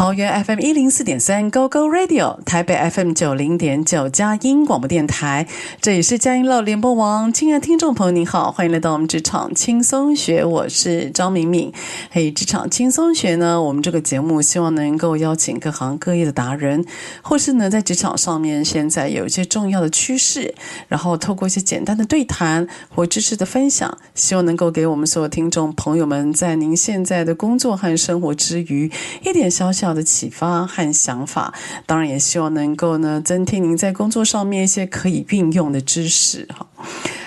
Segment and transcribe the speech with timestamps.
[0.00, 5.46] 桃园 FM 一零四点三 Go Go Radio，台北 FM 九零点九佳音广播电台，
[5.82, 7.30] 这里是佳音乐联播网。
[7.30, 11.70] 亲爱的听众朋友，您好，欢迎来到我们职场轻松学，我是张敏敏。
[12.10, 16.82] 嘿，职场轻松学呢，我们这个节目希望能够邀请各行各业的达人，
[17.20, 20.54] 或是呢在职场上面现在有一些重要的趋势，
[20.88, 28.90] 然后透过一些简单的对谈或知识的分享，希望能够给我们所有听众朋友们，在您现在的工作和生活之余，
[29.22, 31.54] 一点小小的启发和想法，
[31.86, 36.66] 当然也希望能够呢增添您在工作上面一些可以运用的知识哈。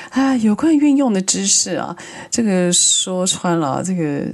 [0.10, 1.96] 啊，有关运用的知识啊，
[2.30, 4.28] 这个说穿了，这个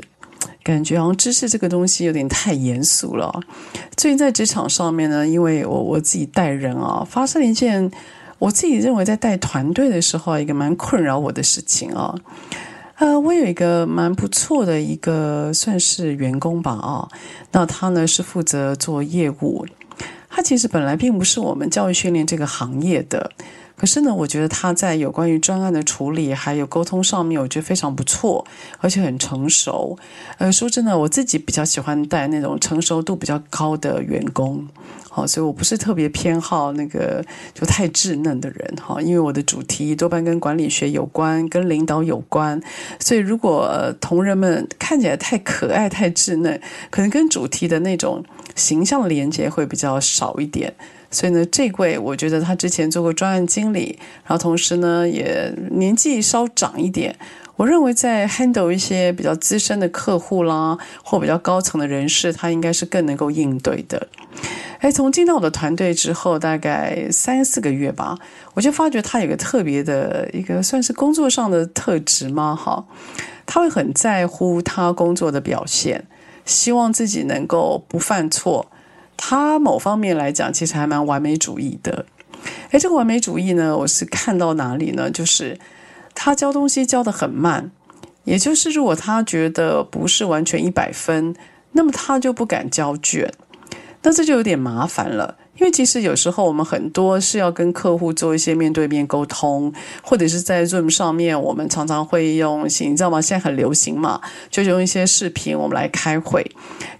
[0.61, 3.39] 感觉好像知识这个东西有点太严肃了。
[3.95, 7.89] 最近在职场上面呢，因为我我自己带人啊，发生了一件
[8.39, 12.13] 我自己认为在带团队的时候一个蛮困扰我的事情啊。
[12.99, 17.07] 呃，我有一个蛮不错的一个算是员工吧，啊，
[17.53, 19.65] 那他呢是负责做业务，
[20.29, 23.31] 他其实本来并不是我们教育训练这个行业的，
[23.79, 28.45] 可是呢，我觉得他在有关于专案的处理还有沟通上面，我觉得非常不错，
[28.79, 29.97] 而且很成熟。
[30.37, 34.67] 呃，说真的，我自己比较喜欢带那种成熟度比较高的员工。
[35.09, 42.61] 好，所以我不是特别偏好那个就太稚嫩的人哈，因为我的主题多半跟管理学有关，跟领导有关，
[42.99, 46.61] 所以如果同仁们看起来太可爱、太稚嫩，
[46.91, 48.23] 可能跟主题的那种
[48.55, 50.73] 形象连接会比较少一点。
[51.11, 57.15] 所以呢，这位我觉得他之前做过专案经理，然后同时呢也年纪稍长一点。
[57.55, 64.07] 我认为在 handle 一些比较资深的客户啦，或比较高层的人士，他应该是更能够应对的。
[64.79, 68.17] 哎，从进到我的团队之后，大概三四个月吧，
[68.53, 72.55] 我就发觉他有个特别的一个算是工作上的特质嘛？
[72.55, 72.85] 哈，
[73.45, 76.05] 他会很在乎他工作的表现，
[76.45, 78.71] 希望自己能够不犯错。
[79.21, 82.05] 他某方面来讲，其实还蛮完美主义的。
[82.71, 85.11] 哎，这个完美主义呢，我是看到哪里呢？
[85.11, 85.59] 就是。
[86.21, 87.71] 他交东西交得很慢，
[88.25, 91.33] 也就是如果他觉得不是完全一百分，
[91.71, 93.31] 那么他就不敢交卷，
[94.01, 95.37] 那这就有点麻烦了。
[95.57, 99.71] 因为其实有时候我们很多是要跟客户做一些面对面沟通，
[100.03, 103.21] 或者是在 Zoom 上面，我们常常会用，你知道吗？
[103.21, 104.19] 现在很流行嘛，
[104.49, 106.51] 就用一些视频我们来开会。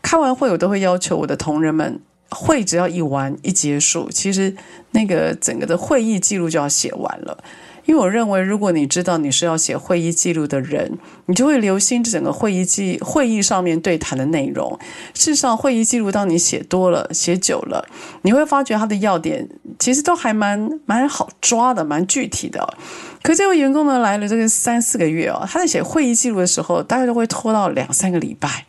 [0.02, 2.00] 开完会，我都会要求我的同仁们，
[2.32, 4.56] 会只要一完一结束，其实
[4.92, 7.44] 那个整个的会议记录就要写完了。
[7.86, 14.78] 因为我认为，如果你知道你是要写会议记录的人，你就会留心整个会议记会议上面对谈的内容。
[15.16, 17.84] 事实上，会议记录当你写多了、写久了，
[18.22, 19.50] 你会发觉它的要点
[19.80, 22.76] 其实都还蛮蛮好抓的，蛮具体的。
[23.24, 28.66] 可这位员工呢，来了这个三四个月哦，他在写会议记录的时候，大概都会拖到两三个礼拜。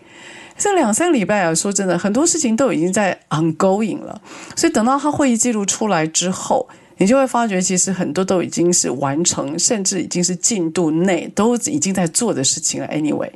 [0.60, 4.20] 这两三个礼拜啊，说真的，很多事情都已经在 ongoing 了。
[4.54, 6.68] 所以等到他会议记录出来之后，
[6.98, 12.86] 你就会发觉，其实很多都已经是完成，甚至已经是进度内都已经在做的事情了。
[12.88, 13.30] Anyway，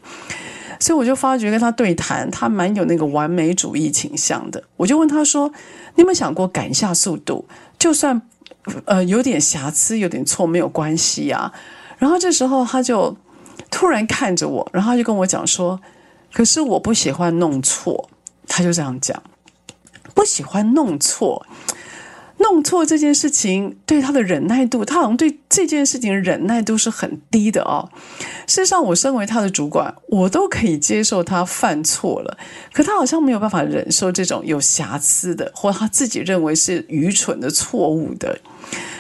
[0.79, 4.63] 所以我就发觉跟他对谈，他蛮有那个完美主义倾向的。
[4.77, 5.49] 我就问他说
[5.97, 7.47] ：“你有没有想过赶一下速度？
[7.79, 8.21] 就算
[8.85, 11.51] 呃有点瑕疵、有点错，没有关系呀。”
[11.97, 13.17] 然后这时候他就
[13.71, 15.81] 突然看着我，然后他就跟我讲说
[16.35, 18.11] ：“可是我不喜欢弄错。”
[18.47, 19.23] 他就这样讲
[20.15, 21.47] ：“不喜欢弄错。”
[22.39, 27.89] 弄错这件事情，对他的忍耐度，他好像对这件事情忍耐度是很低的哦。
[28.47, 32.37] 事实上，我身为他的主管，我都可以接受他犯错了，
[32.73, 38.39] 可他好像没有办法忍受这种有瑕疵的，或他自己认为是愚蠢的错误的。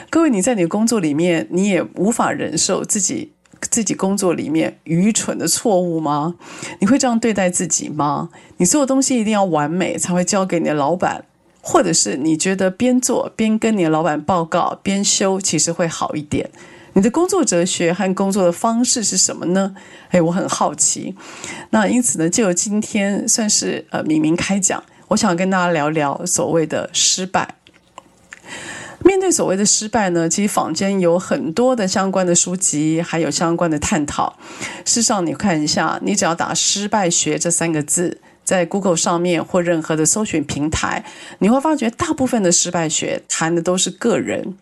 [0.08, 3.32] 各位，你在你的工作里面，你也无法忍受自己
[3.70, 6.34] 自己工作里面愚蠢的错误吗？
[6.80, 8.28] 你会这样对待自己吗？
[8.58, 11.24] 你所有东西一定要完美，才会交给你的老板。
[11.66, 16.50] 或者是你觉得边做边跟你的老板报告边修，其实会好一点。
[16.92, 19.74] 你的工作哲学和工作的方式是什么呢？
[20.10, 21.16] 诶，我很好奇。
[21.70, 27.54] 那因此呢，就今天算是呃明明开讲，我想跟大家聊聊所谓的失败。
[29.04, 34.36] 面对所谓的失败呢，其实坊间有很多的相关的书籍，还有相关的探讨。
[34.84, 38.20] 事实上，你看一下，你只要打“失败学”这三个字。
[38.44, 41.02] 在 Google 上面或任何的搜寻平台，
[41.38, 44.54] 你会发觉大部分的失败学谈的都是个人，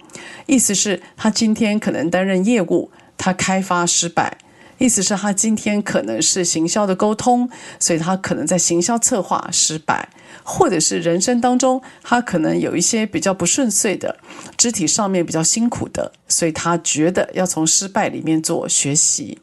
[0.47, 4.39] 意思是他今天可能担任业务，他开发失败；
[4.83, 7.49] 意思是他今天可能是行销的沟通，
[7.79, 10.09] 所以他可能在行销策划失败，
[10.43, 14.19] 或者是人生当中他可能有一些比较不顺遂的，
[14.57, 19.39] 肢体上面比较辛苦的，所以他觉得要从失败里面做学习。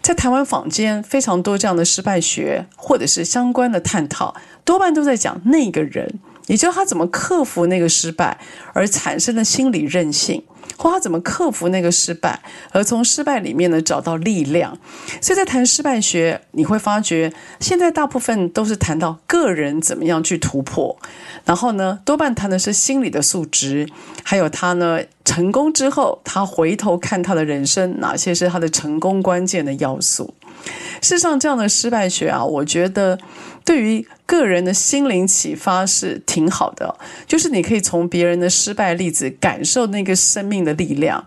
[0.00, 8.38] 在台湾坊间非常多这样的失败学，或者是相关的探讨，多半都在讲那个人，也就是他怎么克服那个失败
[8.72, 10.44] 而产生的心理韧性，
[10.76, 12.40] 或他怎么克服那个失败
[12.72, 14.78] 而从失败里面呢找到力量。
[15.20, 20.96] 所以在谈失败学，你会发觉现在大部分都是谈到个人怎么样去突破。
[21.44, 23.88] 然后呢，多半谈的是心理的素质，
[24.24, 30.34] 还有他呢成功之后，他回头看他的人生，哪些是他的成功关键的要素。
[31.00, 33.16] 事实上，这样的失败学啊，我觉得
[33.66, 36.96] 对于个人的心灵启发是挺好的，
[37.26, 41.26] 就是你可以从别人的失败例子感受那个生命的力量。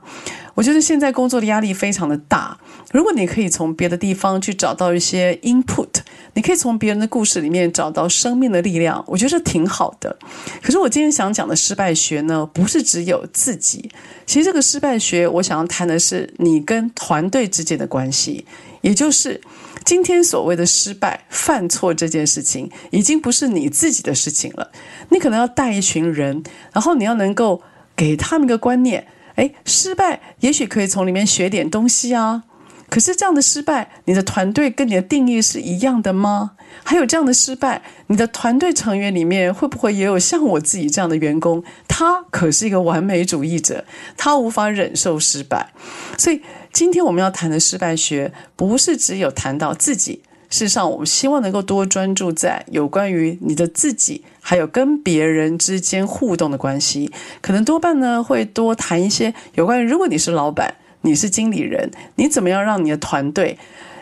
[0.56, 2.58] 我觉得现在工作的压力非常的大，
[2.92, 5.88] 如果你可以从别的地方去找到一些 input，
[6.34, 10.18] 你可以从别人的故事里面找到生命的力量，我觉得挺好的。
[10.62, 13.90] 可是我今天想讲的失败学呢，不是只有自己，
[14.26, 18.46] 其实这个失败学我想要谈的是你跟团队之间的关系，
[18.82, 19.40] 也就是
[19.84, 24.72] 今天所谓的失败、犯错这件事情，已经不是你自己的事情了。
[25.10, 26.44] 你可能要带一群人，
[26.74, 27.62] 然后你要能够
[27.96, 29.08] 给他们一个观念。
[29.36, 32.44] 诶，失败也许可以从里面学点东西啊。
[32.90, 36.54] 可是这样的失败，你的团队跟你的定义是一样的吗？
[36.84, 41.64] 还有这样的失败，你的团队成员里面会不会也有像我自己这样的员工？
[41.88, 43.86] 他可是一个完美主义者，
[44.18, 45.72] 他无法忍受失败。
[46.18, 46.42] 所以
[46.80, 50.22] 今天我们要谈的失败学，不是只有谈到自己。
[50.50, 57.12] 事实上，我们希望能够多专注在有关于你的自己，还有跟别人之间互动的关系。
[57.42, 63.58] 可能多半呢会多谈一些有关于，如果你是老板，你是经理人，你怎么样让你的团队，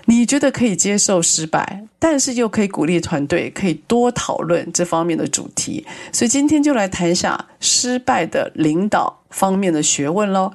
[0.06, 5.84] 你觉得可以接受失败，但是又可以鼓励团队，可以多讨论这方面的主题。
[6.14, 10.52] 所以今天就来谈一下失败的领导方面的学问喽。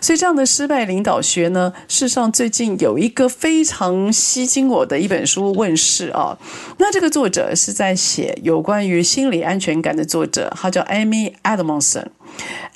[0.00, 6.36] 所以这样的失败领导学呢，事实上最近有一个非常吸睛我的一本书问世啊。
[6.78, 12.06] 那这个作者是在写有关于心理安全感的作者，他叫 Amy Adamson。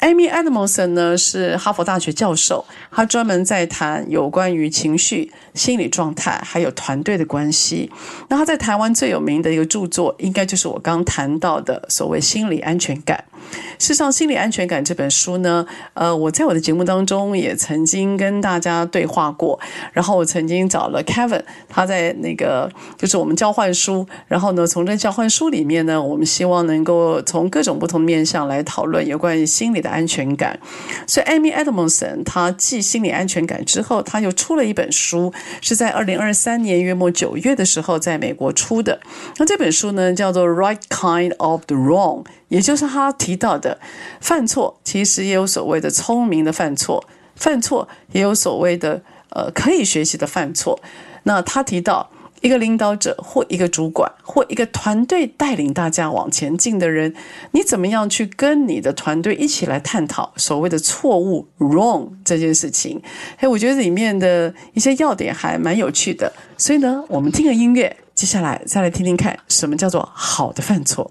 [0.00, 7.90] Amy Edmondson 呢是哈佛大学教授，他专门在谈有关于情绪、心理状态还有团队的关系。
[8.28, 13.24] 那他在台湾最有名的一个著作，应该就是我刚谈到的所谓心理安全感。
[13.78, 19.58] 事实上，《心理安全感》这本书呢，呃，我在我的节目当中也曾经跟大家对话过。
[19.92, 24.06] 然后我曾经找了 Kevin，他在那个就是我们交换书。
[24.26, 30.58] 然后呢，从这交换书里面呢，我们希望能够从各种不同面向来讨论有关于心理的安全感。
[31.06, 39.00] 所以，Amy Edmondson 他继《心理安全感》之后，他又出了一本书，是在二零二三年约莫九月的时候在美国出的。
[39.38, 42.24] 那这本书呢，叫做《Right Kind of the Wrong》。
[42.48, 43.80] 也就是他提到的，
[44.20, 50.80] 犯错其实也有所谓的聪明的犯错，犯错也有所谓的呃可以学习的犯错。
[51.24, 52.08] 那他提到
[52.46, 57.12] 一个领导者或一个主管或一个团队带领大家往前进的人，
[57.50, 63.02] 你怎么样去跟你的团队一起来探讨所谓的错误 wrong 这件事情？
[63.38, 66.32] 哎，我觉得里面的一些要点还蛮有趣的。
[66.56, 71.10] 所以呢，我们听个音乐，接下来再来听听看什么叫做好的犯错。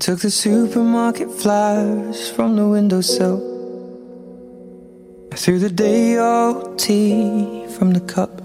[0.00, 3.38] Took the supermarket flyers from the windowsill.
[5.30, 8.40] I threw the day old tea from the cup.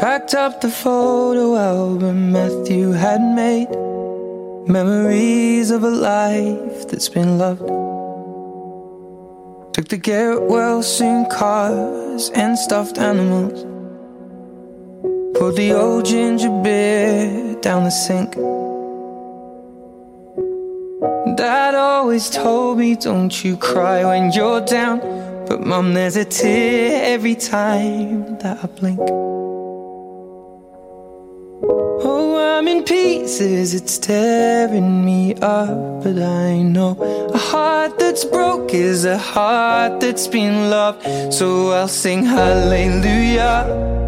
[0.00, 3.70] Packed up the photo album Matthew had made.
[4.66, 7.68] Memories of a life that's been loved.
[9.72, 10.00] Took the
[10.50, 13.77] well soon cars and stuffed animals.
[15.38, 18.34] Poured the old ginger beer down the sink.
[21.36, 24.98] Dad always told me, don't you cry when you're down.
[25.46, 28.98] But mum, there's a tear every time that I blink.
[32.02, 36.02] Oh, I'm in pieces, it's tearing me up.
[36.02, 36.96] But I know
[37.32, 41.32] a heart that's broke is a heart that's been loved.
[41.32, 44.07] So I'll sing hallelujah.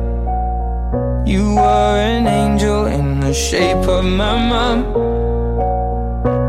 [1.30, 4.82] You were an angel in the shape of my mom.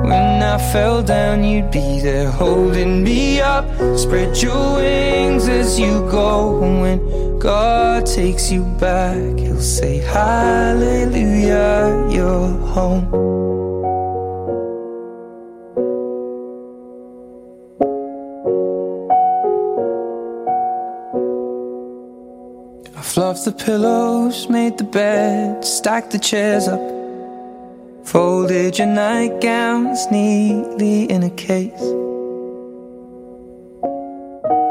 [0.09, 3.65] When I fell down, you'd be there holding me up.
[3.95, 6.63] Spread your wings as you go.
[6.63, 10.87] And when God takes you back, He'll say, Hallelujah,
[12.09, 13.50] you're home.
[23.31, 26.81] Fluffed the pillows, made the bed, stacked the chairs up.
[28.05, 31.79] Folded your nightgowns neatly in a case.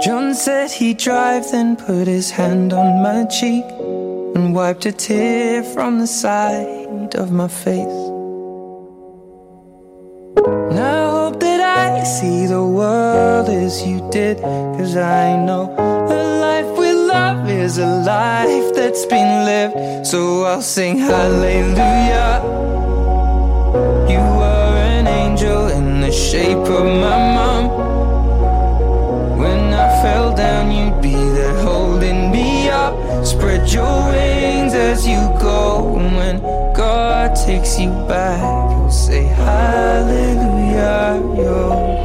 [0.04, 3.64] John said he'd drive, then put his hand on my cheek
[4.34, 8.02] and wiped a tear from the side of my face.
[10.68, 14.36] And I hope that I see the world as you did,
[14.76, 16.59] cause I know a life
[17.60, 20.06] is a life that's been lived.
[20.06, 22.40] So I'll sing hallelujah.
[24.12, 27.64] You were an angel in the shape of my mom.
[29.38, 32.94] When I fell down, you'd be there holding me up.
[33.26, 35.96] Spread your wings as you go.
[35.98, 36.36] And when
[36.72, 38.40] God takes you back,
[38.70, 41.99] He'll say, Hallelujah, you're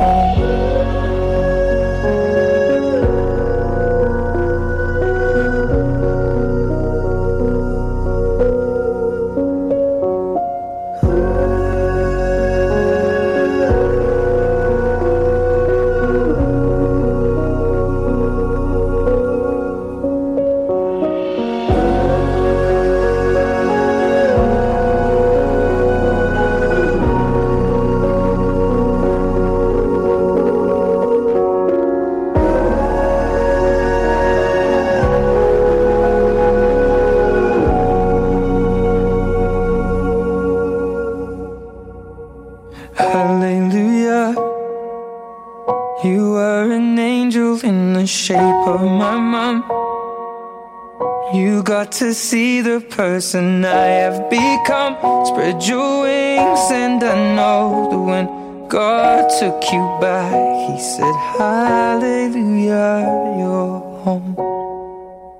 [52.95, 54.95] person I have become.
[55.25, 58.27] Spread your wings, and I know that when
[58.69, 60.33] God took you back,
[60.67, 63.05] He said, Hallelujah,
[63.37, 64.35] you're home.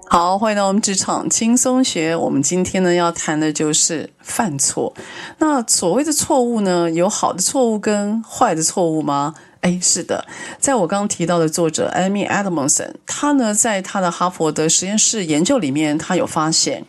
[0.07, 2.15] 好，欢迎到我们职场轻松学。
[2.15, 4.93] 我们今天呢要谈的就是犯错。
[5.39, 9.33] 那所谓的错误呢，有好的错误跟坏的错误吗？
[9.65, 10.23] 哎，是的，
[10.59, 16.85] 在我刚刚提到的作者 Amy Adamson，他呢在他的哈佛的实验室研究里面，他有发现，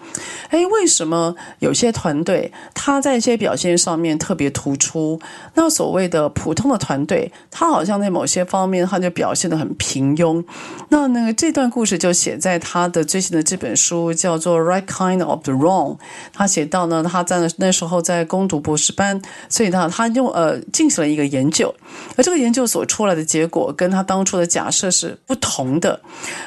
[0.50, 5.18] 哎，为什么有些团队他在一些表现上面特别突出？
[5.54, 10.44] 那所谓的普通的团队，他好像在某些方面他就表现得很平庸。
[10.90, 15.94] 那那个这段故事就写在他的最新的这本书，叫做《Right Kind of the Wrong》。
[16.34, 21.74] 他写到呢，他在那时候在攻读博士班，所以呢，他用呃进行了一个研究，
[22.16, 26.00] 而这个研究所出来的结果跟他当初的假设是不同的。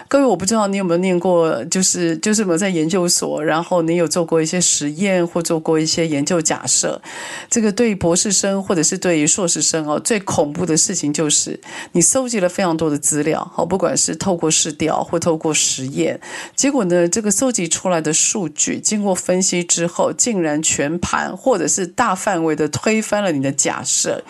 [0.07, 7.01] 各位，我不知道你有没有念过，就是就是有没有在研究所，然后你有做过一些实验或做过一些研究假设。
[7.49, 11.59] 这个对于博士生或者是对于硕士生哦，最恐怖的事情就是
[11.91, 16.19] 你搜集了非常多的资料，好，不管是透过试调或透过实验，
[16.55, 24.23] 结果呢，这个搜集出来的数据经过分析之后，竟然全盘或者是大范围的推翻了你的假设。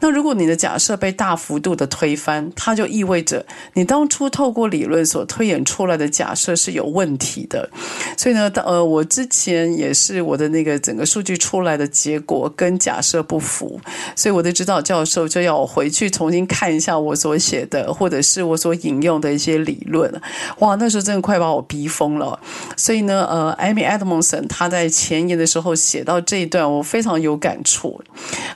[0.00, 7.70] 那如果你的假设被大大幅度的推翻，它就意味着你当初透过理论所推演出来的假设是有问题的。
[8.16, 13.80] 所以呢，呃，我之前也是我的那个整个数据出来的结果跟假设不符，
[14.16, 20.12] 所以我的指导教授就要我回去重新看一下我所写的或者是我所引用的一些理论。
[20.58, 22.40] 哇，那时候真的快把我逼疯了。
[22.76, 28.02] 所以呢，呃，Amy Edmondson 他在前言的时候写到这一段，我非常有感触。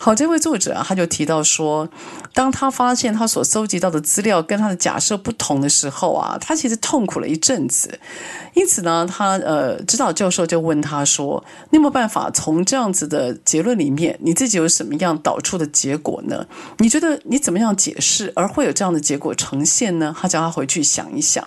[0.00, 1.88] 好，这位作者啊，他就提到说，
[2.34, 7.98] 当他发现他所搜集到的资料跟他的假设不同的时候啊，他其实痛苦了一阵子。
[8.54, 16.44] 因此呢，他呃，指导教授就问他说：“你有没有办法从这样子的结论里面，你自己有什么样导出的结果呢？
[16.78, 21.46] 你觉得你怎么样解释而会有这样的结果呈现呢？”他叫他回去想一想。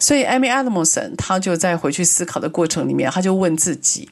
[0.00, 4.10] 所以，Amy Adamson 他就在回去思考的过程里面，他就问自己。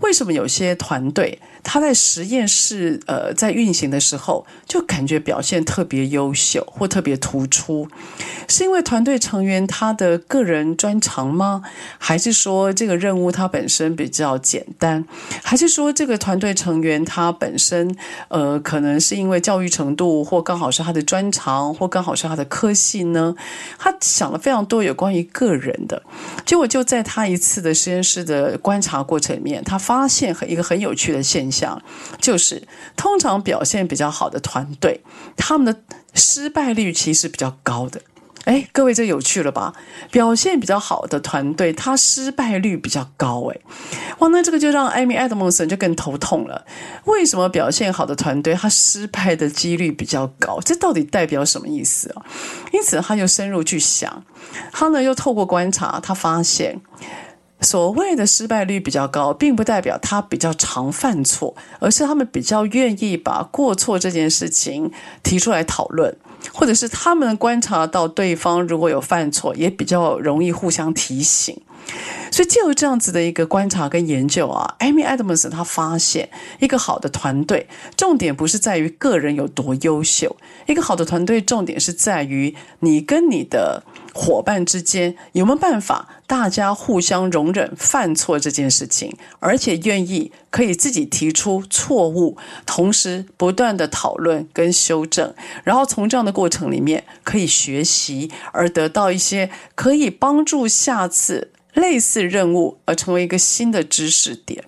[0.00, 7.88] 为什么有些团队他在实验室呃在运行的时候就感觉表现特别优秀或特别突出？
[8.48, 11.62] 是因为团队成员他的个人专长吗？
[11.98, 15.04] 还是说这个任务它本身比较简单？
[15.42, 17.96] 还是说这个团队成员他本身
[18.28, 23.34] 呃可能是因为教育程度或刚好是他的专长或刚好是他的科系呢？
[23.78, 26.02] 他想了非常多有关于个人的，
[26.44, 29.62] 结果就在他一次的实验室的观察过程里面。
[29.64, 31.82] 他发现很一个很有趣的现象，想
[32.18, 32.66] 就是
[32.96, 35.02] 通常表现比较好的团队，
[35.36, 35.82] 他们的
[36.14, 38.00] 失败率其实比较高的。
[38.44, 39.72] 哎，各位这有趣了吧？
[40.10, 43.48] 表现比较好的团队，他失败率比较高。
[43.52, 43.60] 哎，
[44.18, 46.66] 哇，那这个就让艾米·艾德蒙森就更头痛了。
[47.04, 50.58] 为什么表现好的团队，他失败的几率比较高？
[50.64, 52.26] 这到底代表什么意思啊？
[52.72, 54.24] 因此，他就深入去想，
[54.72, 56.80] 他呢又透过观察，他发现。
[57.62, 64.90] 所谓的失败率比较高，并不代表他比较常犯错，而是他们比较愿意把过错这件事情
[65.22, 66.14] 提出来讨论，
[66.52, 71.56] 或者是他们观察到对方如果有犯错，也比较容易互相提醒。
[72.30, 76.28] 所以，就这样子的一个观察跟研究啊，Amy Adams 他发现，
[76.60, 83.82] 一个好的团队，重点不是在于个人有多优秀，一个好的团队重点是在于你跟你的。
[84.14, 92.36] 伙伴之间有没有办法，大家互相容忍犯错这件事情，而且愿意可以自己提出错误，
[92.66, 95.34] 同时不断的讨论跟修正，
[95.64, 101.50] 然后从这样的过程里面可以学习，而得到一些可以帮助下次。
[101.74, 104.62] 类似任务而成为一个新的知识点，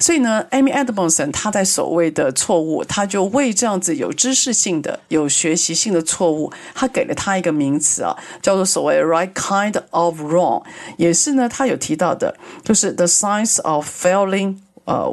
[0.00, 10.62] 所以呢，Amy Edmondson 他在所谓的错误，他就为这样子有知识性的、有学习性的错误，他给了他一个名词啊，叫做所谓 right kind of wrong，
[10.96, 12.34] 也是呢，他有提到的，
[12.64, 14.56] 就是 the science of failing，
[14.86, 15.04] 呃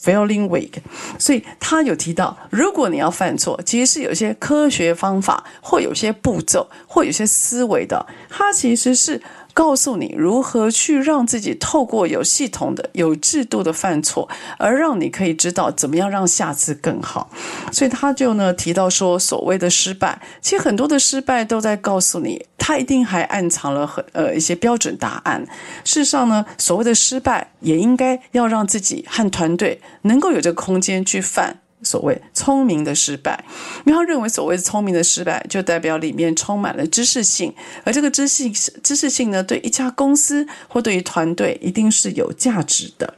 [0.00, 0.74] ，failing weak。
[1.18, 9.20] 所以他有提到，如果你要犯错，其实是有些科学方法，或有些步骤，或有些思维的，它其实是。
[9.56, 17.30] 告诉你如何去让自己透过有系统的、有制度的犯错，而让你可以知道怎么样让下次更好。
[17.72, 25.42] 所以他就呢提到说，所谓的失败，其实很多的失败都在告诉你，他一定还暗藏了很呃一些标准答案。
[25.84, 31.56] 事实上呢，所谓的失败也应该要让自己和团队能够有这个空间去犯。
[31.86, 33.44] 所谓聪明的失败，
[33.84, 43.14] 因为他认为所谓聪明的失败，就代表里面充满了知识性，而这个知识知识性呢，对一家公司或对于团队一定是有价值的。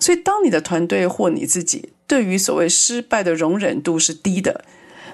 [0.00, 4.64] 所以，当你的团队或你自己对于所谓失败的容忍度是低的，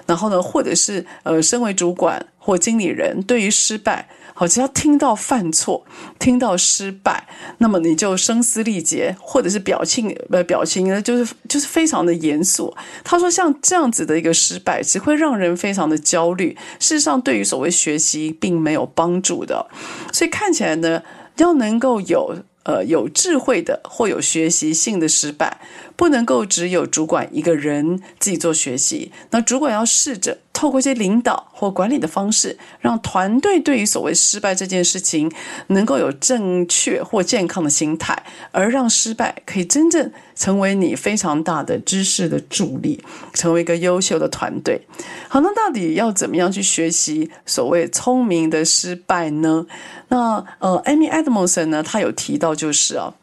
[0.07, 4.09] 然后呢，或者是呃，身为主管或经理人，对于失败。
[4.39, 5.83] 好，只要听到犯错，
[6.19, 12.71] 听到失败，那么你就声嘶力竭，或者是表情呃表情呢，就是就是非常的严肃。
[13.03, 16.55] 他说，像这样子的一个失败，只会让人非常的焦虑。
[16.79, 19.65] 事实上，对于所谓学习，并没有帮助的。
[20.13, 21.01] 所以看起来呢，
[21.37, 22.37] 要能够有
[22.67, 25.59] 呃有智慧的或有学习性的失败，
[25.95, 29.11] 不能够只有主管一个人自己做学习。
[29.31, 30.37] 那主管要试着。
[30.57, 35.31] 透过一些领导或管理的方式，让团队对于所谓失败这件事情
[35.67, 43.03] 能够有正确或健康的心态，而让失败可以真正成为你非常大的知识的助力，
[43.35, 44.81] 成为一个优秀的团队。
[45.29, 49.67] 好，那到底要怎么样去学习所谓聪明的失败呢？
[50.09, 53.13] 那呃，Amy Edmondson 呢，他有提到就是啊，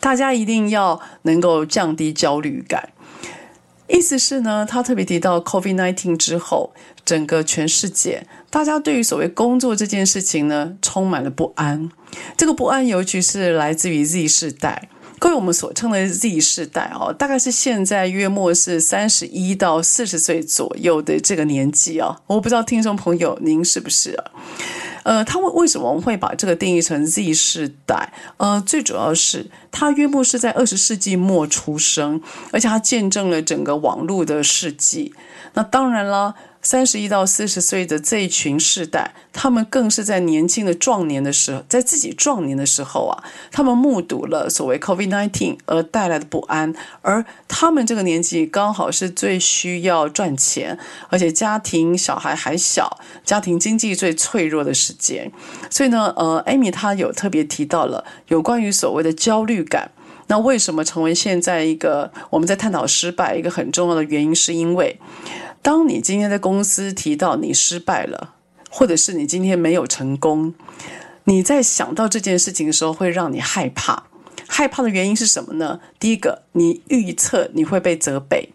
[0.00, 2.90] 大家一定要能够降低焦虑感。
[3.86, 6.72] 意思是呢，他特别提到 COVID-19 之后，
[7.04, 11.90] 整个全世界大家对于所谓工作这件事情呢，充满了不安。
[12.36, 22.20] 这个不安尤其是来自于 Z 世代，各位我们所称的 Z 世代哦，大概是现在约莫是三十一到四十岁左右的这个年纪啊。
[22.28, 24.16] 我不知道听众朋友您是不是？
[25.02, 28.12] 呃，他为为什么会把这个定义成 Z 世代？
[28.36, 32.20] 呃，最主要是他约莫是在二十世纪末出生，
[32.52, 35.14] 而且他见证了整个网络的世纪。
[35.54, 55.32] 那当然了，三十一到四十岁的这一群世代，他们更是在年轻的壮年的时候，在自己壮年的时候啊，他们目睹了所谓 COVID-19 而带来的不安，而他们这个年纪刚好是最需要赚钱，而且家庭小孩还小，家庭经济最脆弱的时间。
[55.70, 59.92] 所以呢，呃，Amy 她有特别提到了有关于所谓的焦虑感。
[60.26, 65.00] 那为什么成为现在一个我们在探讨失败一个很重要的原因，是因为。
[65.62, 68.34] 当你今天在公司提到你失败了，
[68.70, 70.54] 或者是你今天没有成功，
[71.24, 74.04] 你在想到这件事情的时候，会让你害怕。
[74.48, 75.80] 害怕的原因是什么呢？
[75.98, 78.48] 第一个，你预测你会被责备；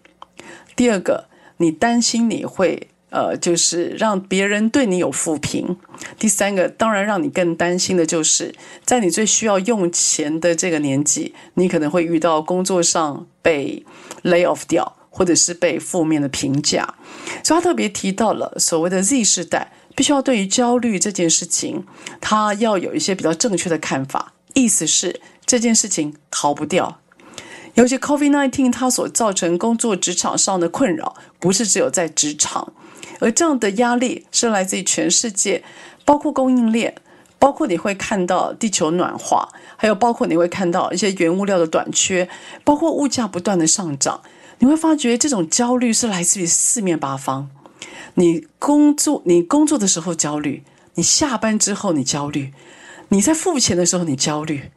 [0.76, 1.26] 第二个，
[1.58, 5.78] 你担心你会呃，就是让别人对你有负评；
[6.20, 13.86] 第三个，当然让你更担心的就是，在你最需要用钱的这个年纪，你可能会遇到工作上被
[14.24, 14.98] lay off 掉。
[15.18, 16.94] 或者是被负面的评价，
[17.42, 21.86] 所以他特别提到了所谓的 Z 世代，必须要对于焦虑这件事情，
[22.20, 24.34] 他要有一些比较正确的看法。
[24.54, 27.00] 意思是这件事情逃不掉，
[27.76, 32.74] 尤其 COVID-19 它所造成工作职场上的困扰，不是只有在职场，
[33.22, 35.64] 而这样的压力是来自于全世界，
[36.04, 36.94] 包括供应链，
[37.40, 39.48] 包括你会看到地球暖化，
[39.78, 42.28] 还有包括你会看到一些原物料的短缺，
[42.66, 44.22] 包括物价不断的上涨。
[44.60, 47.50] 你会发觉这种焦虑是来自于四面八方。
[48.16, 50.62] 你工作，你工作的时候焦虑；
[50.96, 52.52] 你下班之后你焦虑；
[53.10, 54.72] 你在付钱的时候你焦虑；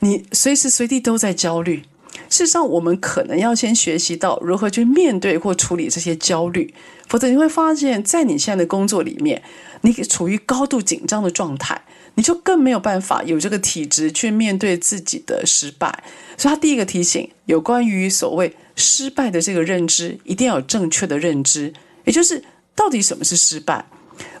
[0.00, 1.82] 你随时随地都在焦虑。
[2.30, 6.74] 事实上，我们可能要先学习到如何去面对或处理这些焦虑，
[7.06, 9.42] 否则你会发现在你现在的工作里面，
[9.82, 11.82] 你处于高度紧张的状态。
[12.18, 16.02] 你就更没有办法有这个体质去面对自己的失败，
[16.36, 21.72] 所以他第一个提醒有关于所谓失败的这个认知，一定要有正确的认知，
[22.04, 22.42] 也就是
[22.74, 23.86] 到底什么是失败。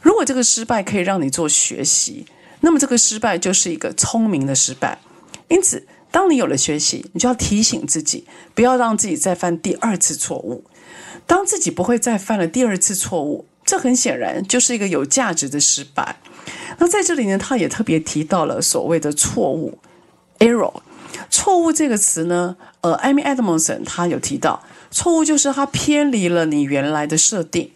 [0.02, 2.26] 如果这个失败可以让你做学习，
[2.62, 4.98] 那么这个失败就是一个聪明的失败。
[5.46, 10.64] 因此，当你有了学习，你就要提醒自己，不要让自己再犯第二次错误。
[11.28, 16.16] 当自己不会再犯了第二次错误，这很显然就是一个有价值的失败。
[16.78, 19.78] 那在这里呢，他也特别提到了所谓的错误
[20.38, 20.74] （error）。
[21.30, 27.70] 错误这个词呢，呃，Amy Edmondson 他有提到，错误就是它偏离了你原来的设定，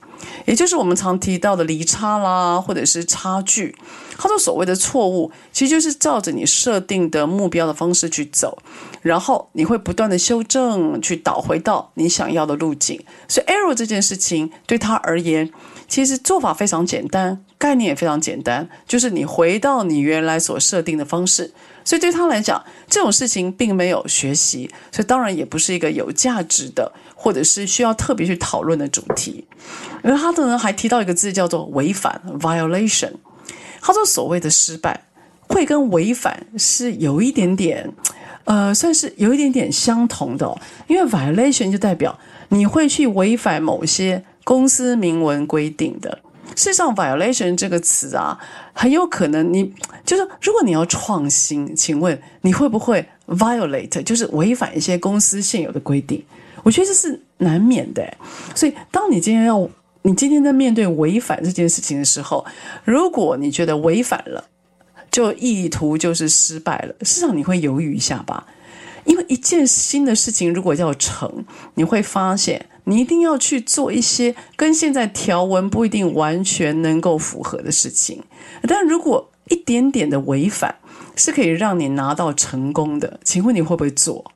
[0.46, 3.76] 也就是我们常提到的离差啦，或者是差距。
[4.16, 8.56] 他说所谓的错误，其实就是照着你设定的目标的方式去走，
[9.00, 13.02] 然后你会不断的修正，去导回到你想要的路径。
[13.26, 15.50] 所以 error 这件事情对他而言，
[15.92, 17.44] 其实做法非常简单。
[17.58, 21.52] 概念也非常简单，就是你回到你原来所设定的方式。
[21.84, 29.46] 所以对他来讲，这种事情并没有学习，所以当然也不是一个有价值的，或者是需要特别去讨论的主题。
[30.02, 33.12] 而他的呢，还提到一个字叫做违反 （violation）。
[33.82, 34.98] 他说所谓的失败
[35.40, 37.92] 会跟违反是有一点点，
[38.44, 46.20] 呃，算是有一点点相同的，因为 violation 就代表你会去违反某些公司明文规定的。
[46.54, 48.38] 事实上，violation 这个词啊，
[48.74, 49.72] 很有可能你
[50.04, 56.22] 就是，如果你要创新，请问你会不会 violate，就是违反一些公司现有的规定？
[56.62, 58.06] 我觉得这是难免的。
[58.54, 59.66] 所以，当你今天要，
[60.02, 62.44] 你今天在面对违反这件事情的时候，
[62.84, 64.44] 如果你觉得违反了，
[65.10, 68.46] 就意图就是失败了，事实上你会犹豫一下吧。
[69.04, 72.66] 因为一件新的事情如果要成，你会发现。
[72.84, 78.22] 你一定要去做一些跟现在条文不一定完全能够符合的事情，
[78.68, 80.76] 但如果一点点的违反
[81.16, 84.32] 是可以让你拿到成功的，请问你会不会做？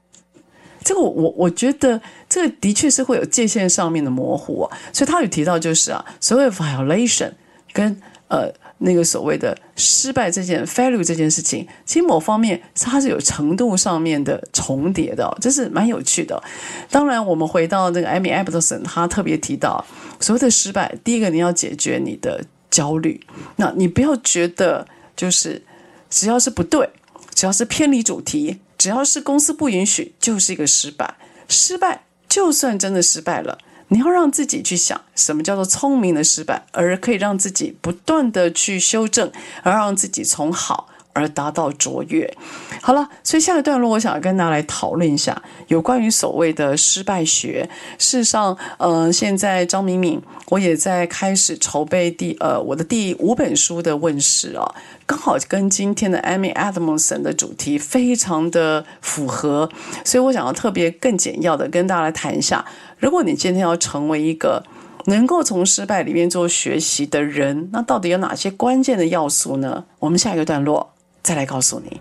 [0.82, 7.32] 这个我我觉得这个的确是会有界限上面的模糊，所以他有提到就是啊，所谓 violation
[7.72, 8.52] 跟呃。
[8.78, 16.42] 那个所谓的失败这件 failure 这件事情，其实某方面它是有程度上面的重叠的，这是蛮有趣的。
[16.90, 19.84] 当然，我们回到那个 Amy Edmondson，他特别提到
[20.20, 23.20] 所谓的失败，第一个你要解决你的焦虑，
[23.56, 24.86] 那你不要觉得
[25.16, 25.62] 就是
[26.10, 26.88] 只要是不对，
[27.34, 31.14] 只要是偏离主题，只要是公司不允许，就是一个失败。
[31.48, 33.56] 失败就算真的失败了。
[33.88, 39.30] 你要让自己去想什么叫做聪明的失败，而可以让自己不断的去修正，
[39.62, 42.30] 而让自己从好而达到卓越。
[42.82, 47.68] 好了，所以下一段落，我想要跟大家来讨论一下有关于所谓的失败学。
[47.98, 54.74] 事实上，呃，现在张敏敏我也在开始筹备第呃我的第五本书的问世啊，
[55.06, 59.68] 刚好跟今天的 Amy Adamson 的主题非常的符合，
[60.04, 62.64] 所以我想要特别更简要的跟大家来谈一下。
[62.98, 64.62] 如果你今天要成为一个
[65.06, 69.84] 能够从失败里面做学习的人，那到底有哪些关键的要素呢？
[69.98, 70.94] 我们下一个段落
[71.26, 72.00] 再来告诉你。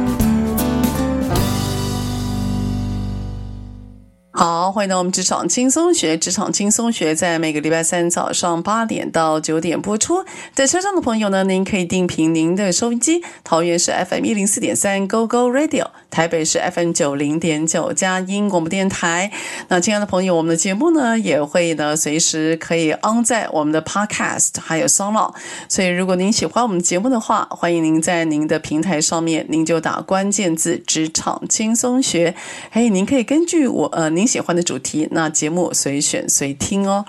[4.71, 6.17] 欢迎到我们职场轻松学。
[6.17, 10.23] 职场轻松学在每个礼拜三早上八点到九点播出。
[10.55, 13.21] 在车上的朋友呢，您可以定频您的收音机。
[13.43, 19.31] 桃园是 FM 一零四点三 Go Go Radio，台北是 FM 九零点九佳音广播电台。
[19.67, 25.33] 那亲爱的朋友，我们的节目呢也会呢随时可以 on 在我们的 Podcast 还有 SoundOn。
[25.67, 32.33] 所以如果您喜欢我们节目的话，欢迎您在您的平台上面您就打关键字“职场轻松学”。
[32.71, 34.31] 嘿，您可以根据我呃您。
[34.31, 37.05] 喜欢的主题，那节目随选随听哦。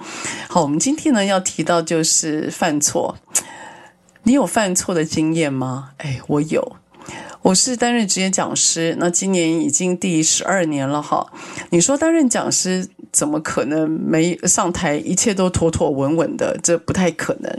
[0.48, 3.16] 好，我们今天呢要提到就是犯错。
[4.22, 5.90] 你有犯错的经验吗？
[5.98, 6.76] 哎，我有。
[7.42, 11.26] 我是担任职业讲师，那今年已经第十二年了哈。
[11.70, 16.56] 你说担任讲师怎么可能没上台一切都妥妥稳稳的？
[16.62, 17.52] 这不太可能。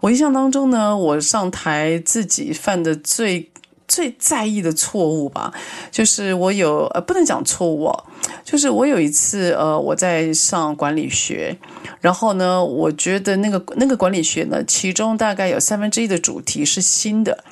[0.00, 3.50] 我印象当中呢，我上台自己犯的最。
[3.88, 5.54] 最在意的错误吧，
[5.92, 8.04] 就是我有呃，不能讲错误哦，
[8.44, 11.56] 就是我有一次呃，我在上管理学，
[12.00, 17.44] 然后呢，我觉得那个那个管理学呢，其中大概有三分之一的主题是新的，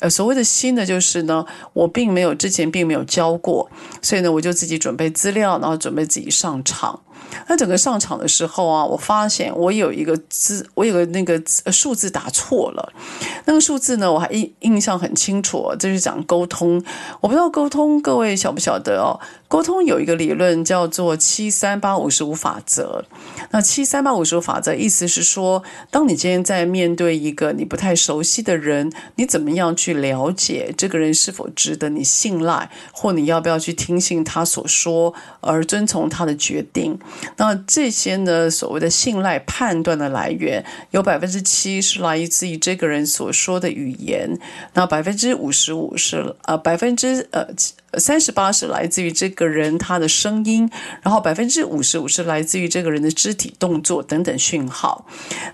[0.00, 3.70] 呃，所谓的新的就是呢，我并没有之前并没有教过，
[4.02, 7.00] 所以呢，我就自己准备资料，然后准备自己上场。
[7.46, 12.92] 那整个上场的时候啊，我发现我有一个字，我有个那个数字打错了。
[13.44, 16.82] 那个数字呢，我还印印象很清楚，这是讲沟通。
[17.20, 19.20] 我不知道沟通各位晓不晓得哦？
[19.48, 23.04] 沟通有一个理论叫做七三八五十五法则。
[23.50, 36.98] 那七三八五十五法则意思是说，当你今天在面对一个你不太熟悉的人，你怎么样去了解这个人是否值得你信赖，或你要不要去听信他所说而遵从他的决定？
[37.38, 44.38] 那这些呢，所谓的信赖判断的来源，有百分之七是来自于这个人所说的语言，
[44.74, 47.46] 那百分之五十五是呃百分之呃
[47.94, 50.70] 三十八是来自于这个人他的声音，
[51.00, 55.06] 然后百分之五十五是来自于这个人的肢体动作等等讯号。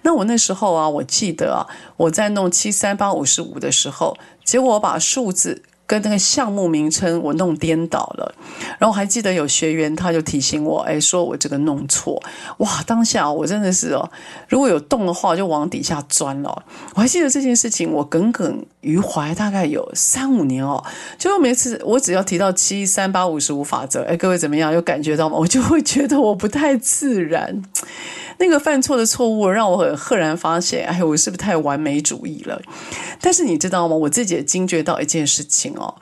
[0.03, 1.67] 那我那时候啊，我记得啊，
[1.97, 5.63] 我在弄七三八五十五的时候，结果我把数字。
[5.87, 8.35] 跟那个项目名称我弄颠倒了，
[8.79, 12.23] 然后还记得有学员他就提醒我，哎，说我这个弄错，
[12.59, 12.83] 哇！
[12.87, 14.11] 当下我真的是哦，
[14.49, 16.65] 如果有洞的话就往底下钻了。
[16.95, 20.83] 我还记得这件事情，我耿耿于怀，大概有三五年哦。
[21.19, 24.73] 就每次我只要提到七三八五十五法则，哎，各位怎么样？
[24.73, 25.37] 有感觉到吗？
[25.37, 27.63] 我就会觉得我不太自然。
[28.45, 32.61] 那个犯错的错误让我很赫然发现，哎，我是不是太完美主义了？
[33.19, 33.97] 但是你知道吗？
[33.97, 35.95] 我自己也惊觉到一件事情哦，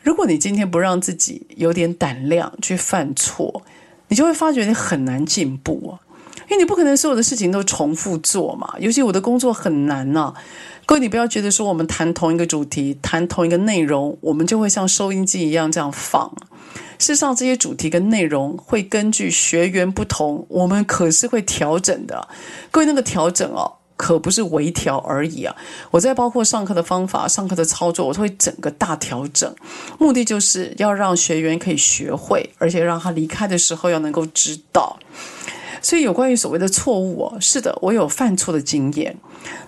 [0.00, 3.64] 如果你今天不让自己有点胆量去犯错，
[4.06, 5.98] 你就会发觉你很难进步哦，
[6.48, 8.74] 因为你不可能所有的事情都重复做嘛。
[8.78, 10.32] 尤其我的工作很难呢。
[10.86, 16.32] 各位，你不要觉得说我们谈同一个主题、谈同一个内容，我们就会像收音机一样这样放。
[17.02, 22.28] 事实上，这些主题跟内容会根据学员不同，我们可是会调整的。
[22.70, 25.52] 各位，那个调整哦，可不是微调而已啊！
[25.90, 29.52] 我在包括上课的方法、上课的操作，我会整个大调整，
[29.98, 34.96] 目的就是要让学员可以学会，而且让他离开的时候要能够知道。
[35.82, 39.16] 所以，有关于所谓的错误哦，是的，我有犯错的经验。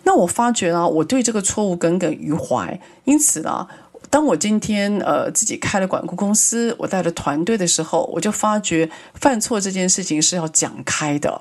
[0.04, 3.66] 那我发觉呢，我对这个错误耿耿于怀，因此呢。
[4.14, 11.40] 当我今天呃自己开了管顾公司，我带了团队的时候，我就发觉犯错这件事情是要讲开的，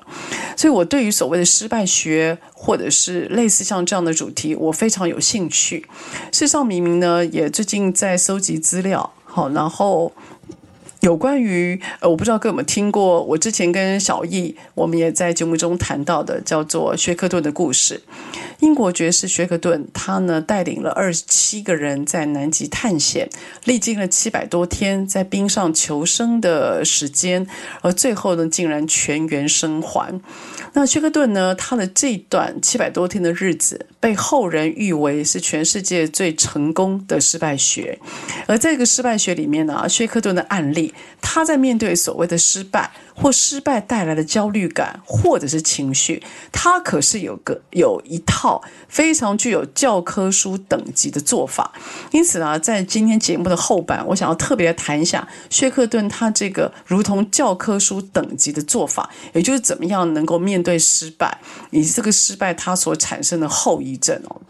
[0.56, 5.86] 所以我对于所谓的失败学或者是类似像这样的主题，我非常有兴趣。
[6.32, 10.12] 事实上，明明呢也最近在搜集资料，好，然后。
[11.04, 18.00] 有关于呃，我不知道各位有没有听过，我之前跟小易，我们也在节目中谈到的，叫做薛克顿的故事。
[18.60, 23.28] 英国爵士薛克顿，他呢带领了二十七个人在南极探险，
[23.64, 27.46] 历经了七百多天在冰上求生的时间，
[27.82, 30.18] 而最后呢，竟然全员生还。
[30.72, 37.98] 那薛克顿呢，他的这段七百多天的日子，被后人誉为是全世界最成功的失败学。
[38.46, 40.93] 而在这个失败学里面呢，薛克顿的案例。
[41.20, 51.72] 他在面对所谓的失败或失败带来的焦虑感或者是情绪，他可是有个有一套非常具有教科书等级的做法。
[52.10, 61.38] 因此呢，在今天节目的后半，我想要特别谈一下薛克顿他这个如同教科书等级的做法，也就是怎么样能够面对失败，
[61.70, 64.40] 以及这个失败它所产生的后遗症哦，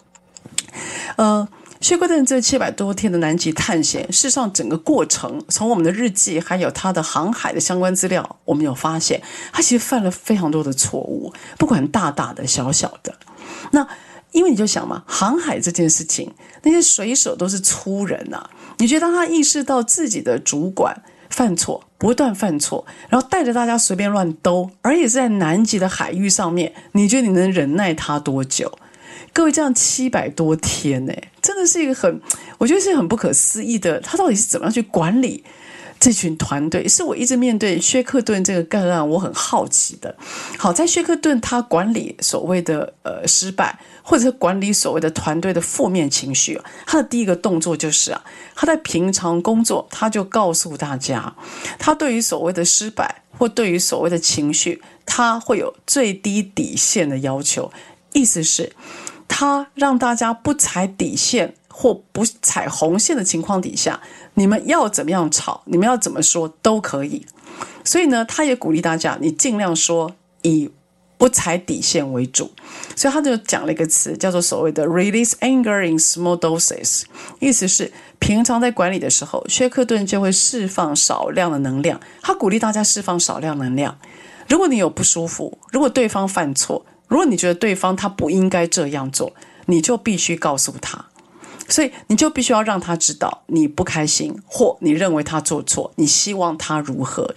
[1.16, 1.48] 呃。
[1.84, 9.20] 薛克顿这七百多天的南极探险，事实上整个过程，从我们的日记还有他的航海的相关资料，我们有发现，
[9.52, 13.14] 他其实犯了非常多的错误，不管大大的、小小的。
[13.72, 13.86] 那
[14.32, 18.50] 因为你就想嘛，航海这件事情，那些水手都是粗人呐、啊。
[18.78, 28.78] 你觉得当他意识到自己的主管犯错，不断犯错，然后带着大家随便乱兜，而且是在南极的海域上面，你觉得你能忍耐他多久？
[29.34, 31.12] 各位，这样七百多天呢，
[31.54, 32.20] 真的是一个很，
[32.58, 34.00] 我觉得是很不可思议的。
[34.00, 35.44] 他到底是怎么样去管理
[36.00, 36.88] 这群团队？
[36.88, 40.16] 是我一直面对薛克顿这个个案，我很好奇的。
[40.58, 48.24] 好，在薛克顿他管理所谓的呃失败，或者是管理所谓的团队的负面情绪，他的第一个动作就是啊，
[48.56, 51.32] 他在平常工作，他就告诉大家，
[51.78, 57.70] 他对于所谓的失败或对于所谓的情绪，他会有最低底线的要求，
[58.12, 58.72] 意思是。
[59.26, 64.00] 他让大家不踩底线或不踩红线的情况底下，
[64.34, 67.26] 你们要怎么样吵，你们要怎么说都可以。
[67.84, 70.70] 所以呢，他也鼓励大家，你尽量说以
[71.18, 72.52] 不踩底线为主。
[72.94, 77.02] 所以他就讲了一个词，叫做所谓的 “release anger in small doses”，
[77.40, 82.00] 意思是平常在管理的时候，薛克顿就会释放少量的能量。
[82.22, 83.98] 他鼓励大家释放少量能量。
[84.48, 86.86] 如果你有不舒服，如果对方犯错。
[87.14, 89.32] 如果你觉得对方他不应该这样做，
[89.66, 91.04] 你就必须告诉他。
[91.68, 97.32] 所以你就必须要让他知道你不开心，或你认为他做错，你希望他如何。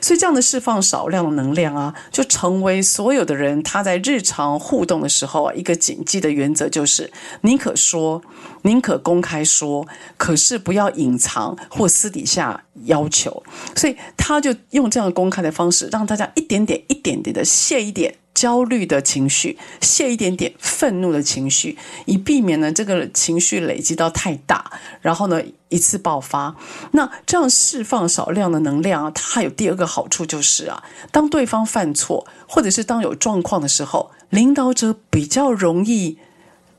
[0.00, 7.10] 所以这样的释放少量的能量啊，就成为所有的人他在日常互动的时候啊，一个谨记的原则就是：
[7.40, 8.22] 宁可说，
[8.62, 9.84] 宁可公开说，
[10.16, 13.42] 可是不要隐藏或私底下要求。
[13.74, 18.14] 所以他就用这样公开的方式，让大家一点点、一点点的卸一点。
[18.36, 24.70] 焦虑的情绪，泄一点点愤怒的情绪，以避免呢这个情绪累积到太大，
[25.00, 26.54] 然后呢一次爆发。
[26.92, 36.18] 那这样释放少量的能量啊，它有第二个好处就是啊，当对方犯错，或者是当有状况的时候，领导者比较容易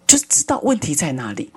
[0.06, 1.52] 就知道问题在哪里，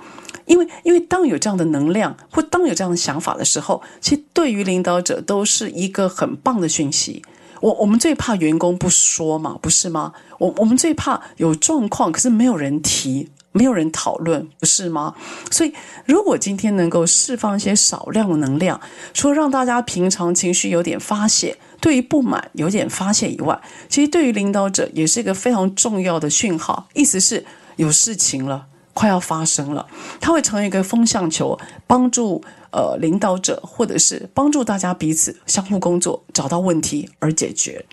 [0.47, 7.23] 因为因为当有这样的能量，或当有这样的想法的时候，其实对于领导者都是一个很棒的讯息。
[7.61, 10.13] 我我们最怕员工不说嘛，不是吗？
[10.39, 15.15] 我我们最怕有状况，可是没有人提，没有人讨论，不是吗？
[15.51, 15.73] 所以，
[16.07, 18.81] 如果今天能够释放一些少量的能量，
[19.13, 27.45] 除了让大家平常情绪有点发泄，对于不满有点发泄以外，其实对于领导者也是一个非常重要的讯号，意思是
[27.77, 28.67] 有事情了。
[28.93, 29.87] 快要发生了，
[30.21, 32.43] 它会成为一个风向球，帮助
[32.73, 37.85] 呃领导者或者是帮助大家彼此相互工作，找到问题而解决。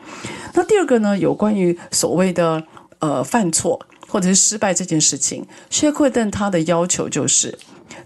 [0.53, 2.63] 那第二个呢，有关于所谓的
[2.99, 7.57] 呃犯错或者是失败这件事情，薛克顿他的要求就是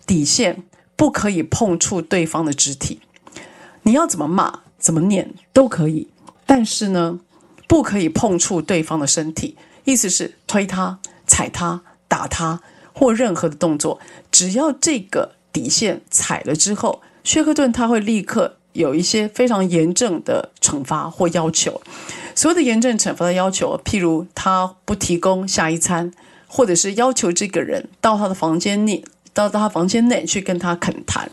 [0.06, 0.64] 底线
[0.96, 3.02] 不可以碰触对方的肢体，
[3.84, 6.08] 你要怎么骂怎么念都可以，
[6.46, 7.20] 但是呢
[7.68, 12.62] 不可以碰触对方的身体，意思是推他、踩他、打他。
[12.94, 14.02] 或任何的动作，
[14.32, 21.82] 只要这个底线踩了之后，薛克顿他会立刻有一些非常严正的惩罚或要求。
[22.34, 26.12] 所谓的严正惩罚的要求，譬如他不提供下一餐，
[26.48, 31.30] 或者是要求这个人到他的房间内，到他房间内去跟他恳谈。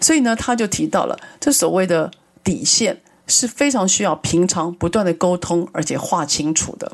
[0.00, 2.10] 所以呢，他就提到了这所谓的
[2.42, 6.92] 底线是非常需要平常不断的沟通，而且划清楚的。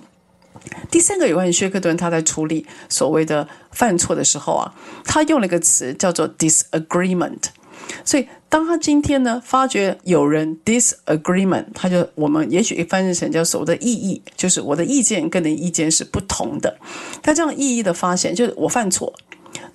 [0.90, 7.38] 第三个有关于薛克顿，他在处理所谓的犯错的时候啊，他用了一个词叫做 disagreement。
[8.04, 16.78] 所以当他今天呢发觉有人 disagreement，他就我们也许翻译成叫所谓的异议，就是我的意见跟你意见是不同的。
[17.22, 19.12] 他这样异议的发现，就是我犯错，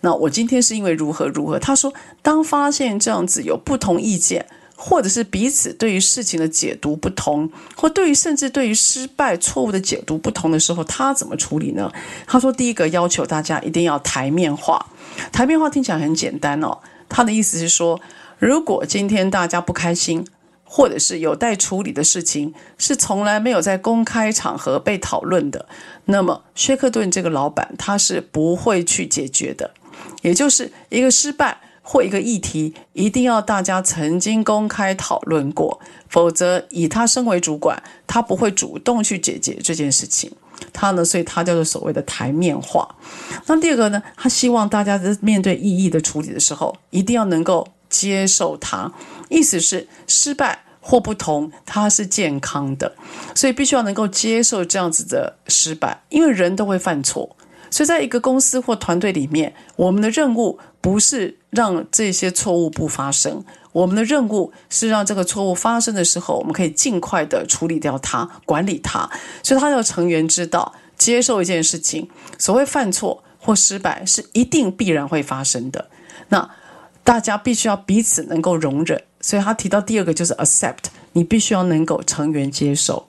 [0.02, 1.60] 那我今天是因为如何如何。
[1.60, 4.46] 他说，当发现这样子有不同意见。
[4.88, 11.92] 或者是彼此对于事情的解读不同，或对于甚至对于失败错误的解读不同的时候，他怎么处理呢？
[12.28, 14.86] 他说：“第一个要求大家一定要台面化。
[15.32, 16.78] 台面化听起来很简单哦，
[17.10, 18.00] 他的意思是说，
[18.38, 20.24] 如果今天大家不开心，
[20.64, 25.66] 或者是有待处理的事情是从来没有在公开场合被讨论的，
[26.06, 29.72] 那么薛克顿这个老板他是不会去解决的，
[30.22, 31.58] 也就是一个失败。”
[31.88, 35.80] 或一个议题，一定要大家曾经公开讨论过，
[36.10, 40.32] 否则以他身为主管，他不会主动去解决这件事情。
[40.74, 42.96] 他呢，所以他叫做所谓的台面化。
[43.46, 48.92] 那第二个呢，他希望大家在面对异议的处理的时候，一定要能够接受它，
[49.30, 52.96] 意思是失败或不同，它是健康的，
[53.36, 57.36] 所以必须要能够接受这样子的失败，因为人都会犯错。
[57.76, 69.10] 所以，在一个公司或团队里面，我们的任务不是让这些错误不发生，我们的任务是让这个错误发生的时候，我们可以尽快的处理掉它，管理它。
[69.44, 72.10] 所以，他要成员知道，接受一件事情，
[72.40, 75.90] 所谓犯错或失败是一定必然会发生的。
[76.30, 76.50] 那
[77.04, 79.04] 大家必须要彼此能够容忍。
[79.20, 83.06] 所以他提到第二个就是 accept，你必须要能够成员接受。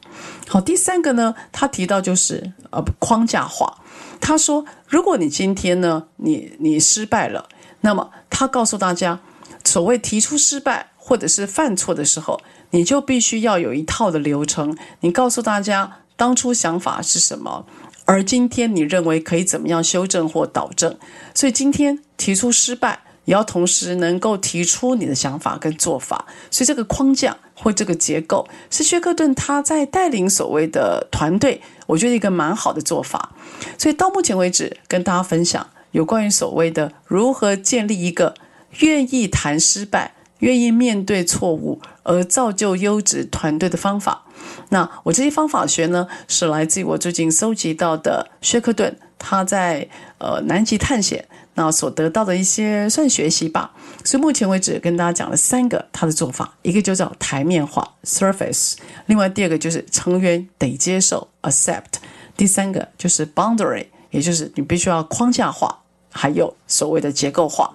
[0.49, 3.79] 好，第三个呢，他提到就是呃框架化。
[4.27, 7.49] 他说：“如果你今天呢，你你失败了，
[7.83, 9.21] 那么他告诉大家，
[9.63, 14.77] 所谓提出失败或者是犯错的时候，你就必须要有一套的流程。
[15.03, 17.67] 你告诉大家当初想法是什么，
[18.05, 20.99] 而今天你认为可以怎么样修正或导正。
[21.33, 33.33] 所以今天提出失败。”也要同时能够提出你的想法跟做法，所以这个框架或这个结构是薛克顿他在带领所谓的团队，我觉得一个蛮好的做法。
[33.79, 38.35] 所以到目前为止，跟大家分享有关于所谓的如何建立一个
[38.81, 44.25] 愿意谈失败、愿意面对错误而造就优质团队的方法。
[44.69, 49.89] 那我这些方法学呢，是来自于我最近搜集到的薛克顿他在
[50.19, 51.27] 呃南极探险。
[51.57, 53.73] 那所得到的一些算学习吧，
[54.05, 58.75] 所以目前为止跟大家讲了三个他的做法，一个就叫台面化 （surface），
[59.07, 61.97] 另外第二个就是成员得接受 （accept），
[62.37, 65.81] 第三个就是 boundary，也就是你必须要框架化
[66.13, 67.73] 还有所谓的结构化。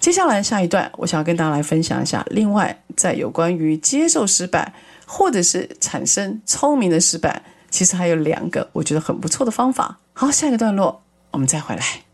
[0.00, 2.26] 接下来下一段，我想要跟大家来分享一下。
[2.30, 4.74] 另外，在有关于接受失败，
[5.06, 9.98] 或者是产生聪明的失败，其实还有两个我觉得很不错的方法。
[10.14, 12.09] 好，下一个段落我们再回来。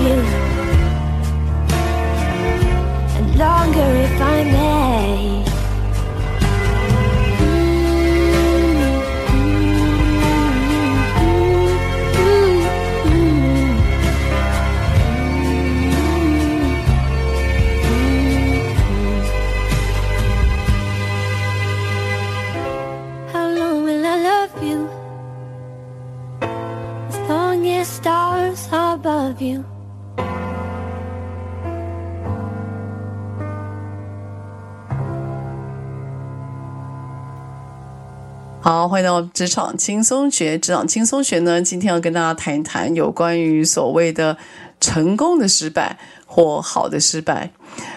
[0.00, 0.49] you.
[38.88, 40.58] 欢迎到职场轻松学。
[40.58, 44.36] 职场轻松学呢，今天要跟大家谈一谈有关于所谓的
[44.80, 47.50] 成功的失败或好的失败。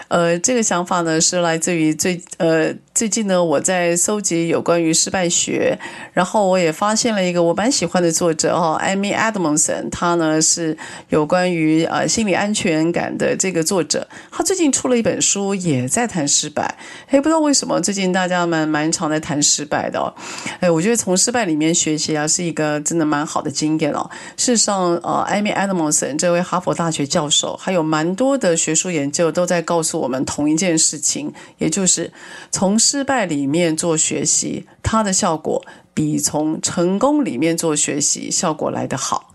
[0.08, 2.74] 呃，这个想法呢是来自于最呃。
[2.94, 5.76] 最近呢，我在搜集有关于失败学，
[6.12, 10.78] 然后我也发现了一个我蛮喜欢的作者哈，艾米·艾德蒙森，他呢是
[11.08, 16.72] 有关于呃心理安全感的这个作者，他最近出了一本书，也在谈失败。
[17.08, 20.14] 哎，不知道为什么最近大家蛮蛮常在谈失败的哦。
[20.60, 24.08] 哎，我觉得从失败里面学习啊，是一个真的蛮好的经验哦。
[24.36, 32.12] 事实上，呃，艾米·艾德蒙森这位哈佛大学教授，还有蛮多的学术研究都在告诉我我们同一件事情，也就是
[32.50, 39.34] 从失败里面做学习，它的效果比从成功里面做学习效果来得好。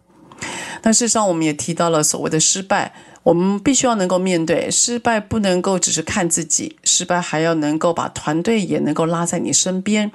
[0.84, 2.94] 那事实上，我们也提到了所谓的失败。
[3.24, 10.12] 我们必须要能够面对失败，不能够只是看自己，失败还要能够把团队也能够拉在你身边。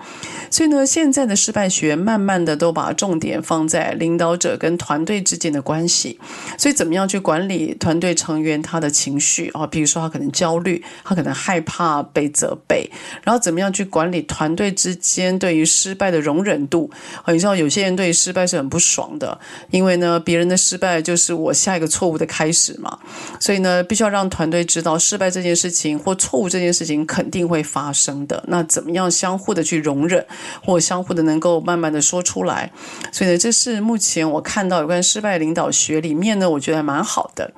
[0.51, 6.19] 所以呢，现在的失败学慢慢的都把重点放在领导者跟团队之间的关系。
[6.59, 9.67] 所以，怎么样去管理团队成员他的情绪啊？
[9.67, 12.91] 比如说，他可能焦虑，他可能害怕被责备，
[13.23, 16.91] 然后怎么样去管理团队之间对于失败的容忍度？
[17.29, 19.39] 你知道，有些人对于失败是很不爽的，
[19.71, 22.93] 因为呢，别人的失败就是我下一个错误的开始嘛。
[23.40, 28.42] 所以呢，必须要让团队知道失败这件事情或错误这件事情肯定会发生的。
[28.49, 30.26] 那怎么样相互的去容忍，
[30.64, 32.70] 或相互的能够慢慢的说出来？
[33.12, 37.53] 所以呢，这是目前我看到有关失败领导学里面呢，我觉得还蛮好的。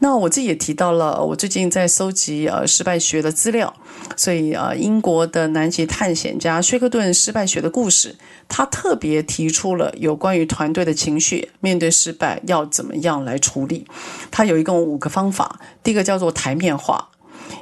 [0.00, 3.74] 那我自己也提到了，我最近在搜集呃失败学的资料，
[4.16, 8.14] 所以呃英国的南极探险家薛克顿失败学的故事，
[8.46, 13.86] 他特别提出了有关于团队的情绪，面对失败要怎么样来处理。
[14.30, 17.08] 他有一个用五个方法，第一个叫做台面化，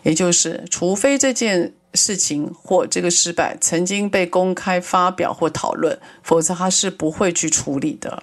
[0.03, 8.23] 也就是除非这件事情或这个失败曾经被公开发表或讨论，否则他是不会去处理的。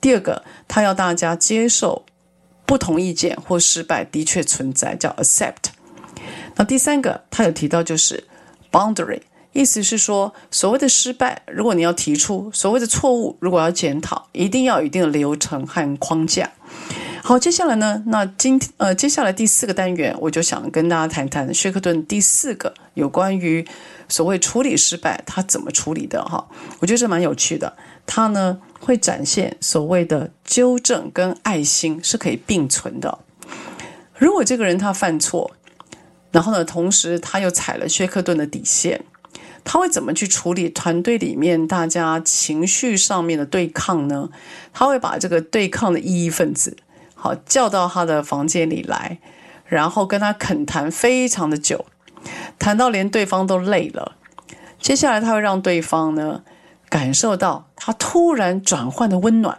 [0.00, 2.04] 第二个，他要大家接受
[2.64, 5.72] 不同意见或失败的确存在，叫 accept。
[6.54, 8.24] 那第三个，他有提到就是
[8.70, 9.20] boundary。
[9.52, 16.48] 意思是说，所谓的失败，如果你要提出所谓的错误，如果要检讨，一定要有一定的流程和框架。
[17.30, 23.64] 好，接下来呢，那今呃，接下来第四个单元，我就想跟大家谈谈薛克顿第四个有关于
[24.08, 26.44] 所谓处理失败，他怎么处理的哈？
[26.80, 27.72] 我觉得这蛮有趣的。
[28.04, 33.20] 他呢会展现所谓的纠正跟爱心是可以并存的。
[34.18, 35.52] 如果这个人他犯错，
[36.32, 39.04] 然后呢，同时他又踩了薛克顿的底线。
[39.62, 44.30] 他会怎么去处理团队里面大家情绪上面的对抗呢？
[44.72, 46.76] 他会把这个对抗的异议分子，
[47.20, 49.18] 好叫到他的房间里来，
[49.66, 51.84] 然后跟他恳谈非常的久，
[52.58, 54.16] 谈到连对方都累了。
[54.80, 56.42] 接下来他会让对方呢
[56.88, 59.58] 感受到他突然转换的温暖，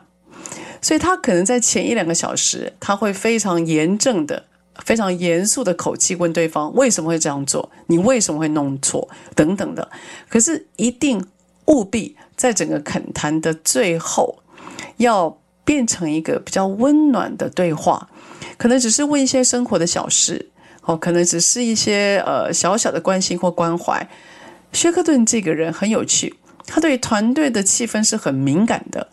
[0.82, 4.46] 所以他可能在前一两个小时，他会非常严正的。
[4.86, 9.92] 非常严肃的口气问对方为什么会这样做，你为什么会弄错等等的。
[10.28, 11.24] 可是一定
[11.66, 14.42] 务必在整个恳谈的最后，
[14.98, 18.10] 要变成一个比较温暖的对话。
[18.58, 20.50] 可能只是问一些生活的小事，
[20.84, 24.08] 哦，可能只是一些呃小小的关心或关怀。
[24.74, 26.36] 薛克顿这个人很有趣，
[26.66, 29.10] 他对团队的气氛是很敏感的，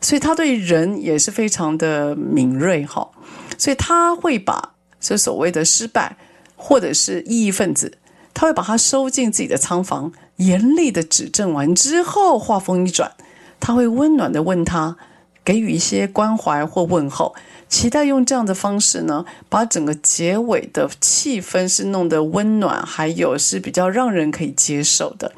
[0.00, 3.10] 所以他对人也是非常的敏锐哈。
[3.56, 4.74] 所以他会把。
[5.02, 6.14] 这所谓的失败，
[6.56, 7.96] 或者是异议分子，
[8.34, 13.10] 他会把他收进自己的仓房，严厉的指正完之后，话锋一转，
[13.58, 14.98] 他会温暖的问他，
[15.44, 17.34] 给予一些关怀或问候，
[17.68, 25.32] 期待用这样的方式呢，把整个结尾的气氛是弄得温暖，还有是比较让人可以接受的。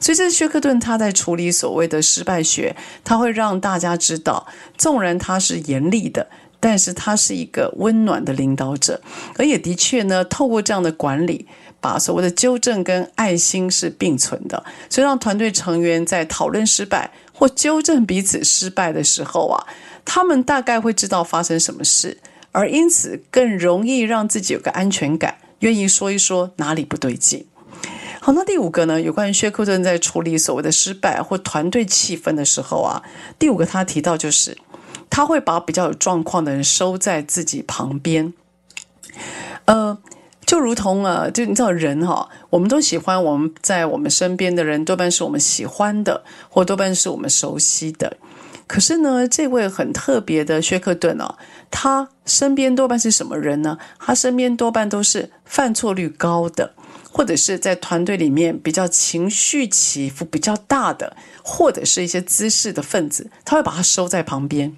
[0.00, 4.46] 所以这是薛克顿他在处理所谓的失败学，他会让大家知道，
[4.76, 6.28] 纵然他是严厉的。
[6.60, 9.00] 但是他是一个温暖的领导者，
[9.36, 11.46] 而也的确呢，透过这样的管理，
[11.80, 19.66] 把所谓的纠正跟爱心是并存的，所以让团队成员在讨论失败或纠正彼此失败的时候啊，
[20.04, 22.18] 他们大概会知道发生什么事，
[22.50, 27.46] 而因此更容易让自己有个安全感，愿意说一说哪里不对劲。
[28.20, 33.02] 好，那第五个呢，有关于薛克顿在处理所谓的失败或团队气氛的时候啊，
[33.38, 34.58] 第五个他提到就是。
[35.10, 38.34] 他会把比较有状况的人收在自己旁边，
[39.64, 39.96] 呃，
[40.48, 48.16] 就如同啊，就你知道人哈、哦，我们都喜欢我们在我们身边的人，多半是我们喜欢的，或多半是我们熟悉的。
[48.66, 51.34] 可是呢，这位很特别的薛克顿哦，
[51.70, 53.76] 他身边多半是什么人呢？
[53.98, 56.72] 他身边多半都是犯错率高的。
[57.10, 64.76] 或者是在团队里面比较情绪起伏比较大的，或者是一些滋事的分子，他会把他收在旁边，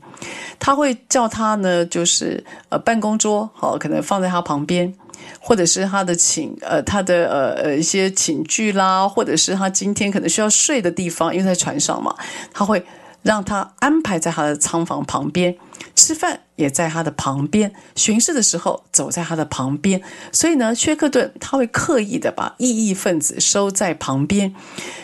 [0.59, 4.95] 他会叫他呢，就是呃办公桌好，可能放在他旁边，
[5.39, 12.14] 或者是他的寝呃他的呃呃一些寝具啦，或者是他今天可能需要睡的地方，因为在船上嘛，
[12.53, 12.85] 他会
[13.23, 15.57] 让他安排在他的舱房旁边。
[15.97, 20.01] 吃饭也在他的旁边，巡视的时候走在他的旁边，
[20.33, 24.55] 所以呢，薛克顿他会刻意的把异议分子收在旁边，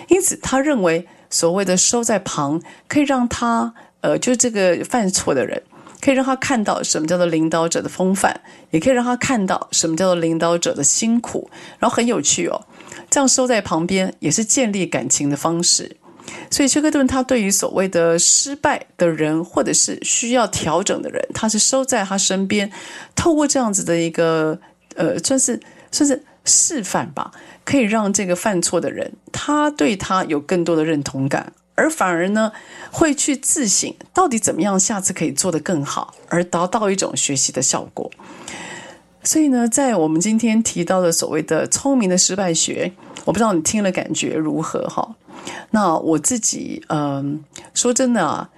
[0.09, 5.63] 因此他认为所谓的收在旁，可以让他呃，就这个犯错的人，
[6.07, 8.41] 可以让他看到什么叫做领导者的风范，
[8.71, 11.51] 也可以让他看到什么叫做领导者的辛苦，
[11.81, 12.65] 然后很有趣哦，
[13.11, 15.97] 这样收在旁边也是建立感情的方式。
[16.49, 22.71] 所以，薛克顿他对于所谓的失败的人，或者是需要调整的人，他是收在他身边，
[23.17, 24.57] 透过这样子的一个
[24.95, 27.33] 呃，算是算是示范吧，
[27.65, 32.51] 可以让这个犯错的人，他对他有更多的认同感，而反而呢，
[32.91, 38.11] 会去自省到底怎么样下次可以做得更好，而达到一种学习的效果。
[39.23, 42.93] 所以呢，在我们今天提到的所谓的聪明的失败学，
[43.25, 45.17] 我不知道你听了感觉如何哈？
[45.71, 48.49] 那我自己，嗯，说真的啊，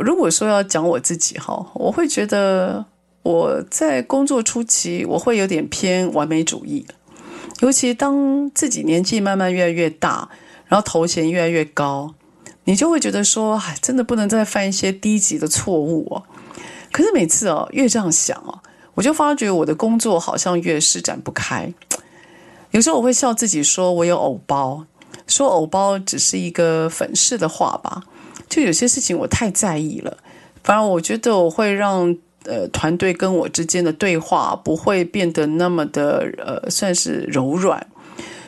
[0.00, 2.84] 如果说要讲我自己哈，我会觉得
[3.22, 6.84] 我在工作初期，我会有点偏完美主义，
[7.60, 10.28] 尤其当自己年纪慢慢越来越大，
[10.66, 12.12] 然后头衔越来越高，
[12.68, 16.22] 你就会觉得说，哎，真的不能再犯一些低级的错误哦。
[16.92, 18.60] 可是每次哦，越这样想哦，
[18.92, 21.72] 我就发觉我的工作好像越施展不开。
[22.72, 24.84] 有时候我会笑自己说，我有偶包。
[25.26, 28.02] 说偶包只是一个粉饰的话吧，
[28.50, 30.18] 就有些事情我太在意了，
[30.62, 32.14] 反而我觉得我会让
[32.44, 37.86] 呃团队跟我之间的对话不会变得那么的呃算是柔软，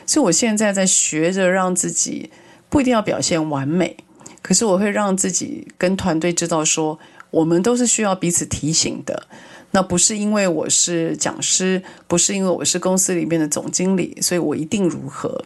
[0.05, 2.29] 所以我现在在学着让自己
[2.69, 3.97] 不一定要表现完美，
[4.41, 6.97] 可是我会让自己跟团队知道说，
[7.29, 9.27] 我们都是需要彼此提醒的。
[9.73, 15.45] 那不是因为我是讲师，不是因为我是公司里面的总经理，所以我一定如何。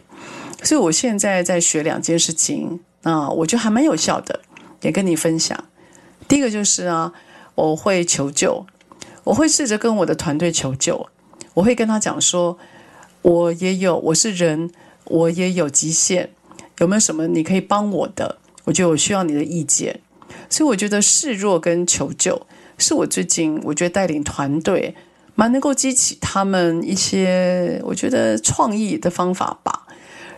[0.62, 4.40] 所以我现在在学两件事情啊，我觉得还蛮有效的，
[4.82, 5.56] 也跟你分享。
[6.26, 7.12] 第一个就是啊，
[7.54, 8.66] 我会求救，
[9.22, 11.06] 我会试着跟我的团队求救，
[11.54, 12.58] 我会跟他讲说，
[13.22, 14.70] 我也有，我是人，
[15.04, 16.30] 我也有极限，
[16.78, 18.38] 有没有什么你可以帮我的？
[18.66, 19.98] 我觉得我需要你的意见。
[20.50, 22.46] 所以我觉得示弱跟求救
[22.76, 24.94] 是我最近我觉得带领团队
[25.34, 29.86] 蛮能够激起他们一些我觉得创意的方法吧。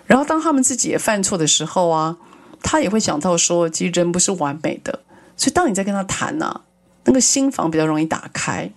[0.07, 2.16] 然后当他们自己也犯错的时候啊，
[2.62, 5.01] 他也会想到说，其实人不是完美的。
[5.37, 6.62] 所以当你在跟他谈啊，
[7.05, 8.70] 那个心房比较容易打开。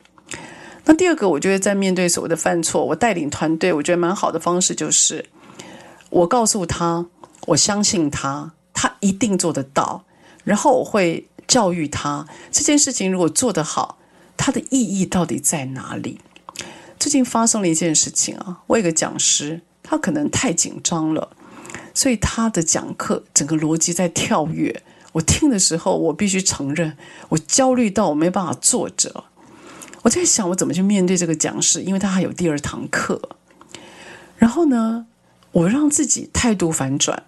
[0.85, 5.25] 那第二个，我觉得在面对所谓的犯错，我带领团队，我觉得蛮好的方式就是，
[6.09, 7.05] 我告诉他，
[7.47, 10.03] 我相信他，他一定做得到。
[10.43, 13.99] 然后我会教育他这件事情如果做得好，
[14.35, 16.19] 它的意义到底在哪里？
[16.99, 21.29] 最近发生了一件事情啊，我有个讲师，他可能太紧张了，
[21.93, 24.81] 所以他的讲课整个逻辑在跳跃。
[25.11, 26.97] 我听的时候，我必须承认，
[27.29, 29.25] 我焦虑到我没办法坐着。
[30.01, 33.21] 我在想，我怎么去面对这个讲师，因为他还有第二堂课。
[34.37, 35.05] 然后呢，
[35.51, 37.23] 我让自己态度反转，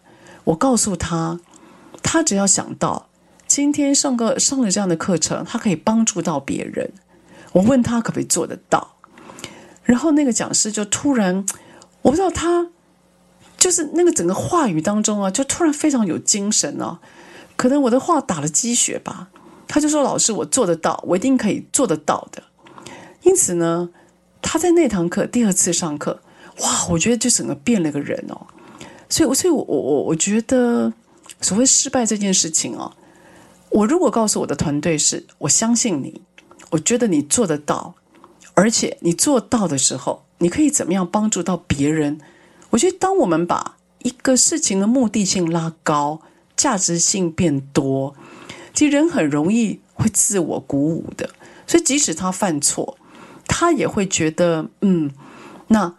[0.46, 1.40] 我告诉他。
[2.06, 3.08] 他只要想到
[3.48, 6.92] 今天上个上了这样的课程，他可以帮助到别人。
[7.54, 8.96] 我问他可不可以做得到，
[9.84, 11.46] 然后那个讲师就突然，
[12.02, 12.68] 我不知道他
[13.58, 17.00] 就是那个整个话语当中啊，就突然非常有精神哦。
[17.56, 19.30] 可能我的话打了鸡血吧，
[19.68, 22.44] 他就说：“老师，我做得到，我一定可以做得到的。”
[23.24, 23.90] 因此呢，
[24.42, 26.22] 他在那堂课第二次上课，
[26.60, 28.48] 哇，我觉得就整个变了个人哦。
[29.14, 30.92] 所以，所以我我我我觉得。
[31.40, 32.92] 所谓失败这件事情哦，
[33.70, 36.22] 我如果告诉我的团队是我相信你，
[36.70, 37.96] 我觉得你做得到，
[38.54, 42.20] 而且你做到的时候，你可以怎么样帮助到别人？
[42.72, 46.22] 我觉得当我们把一个事情的目的性拉高，
[46.56, 48.16] 价值性变多，
[48.74, 51.30] 其实人很容易会自我鼓舞的。
[51.66, 52.98] 所以即使他犯错，
[53.48, 55.12] 他也会觉得嗯，
[55.68, 55.96] 那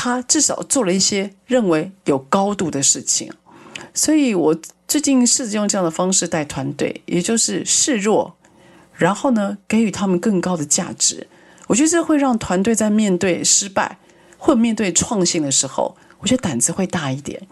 [0.00, 3.32] 他至少做了一些认为有高度的事情。
[3.92, 8.36] 所以，我最近试着用这样的方式带团队，也就是示弱，
[8.94, 11.26] 然后呢，给予他们更高的价值。
[11.66, 13.98] 我觉得这会让团队在面对失败
[14.36, 17.42] 或面对创新的时候，我觉得胆子会大一点。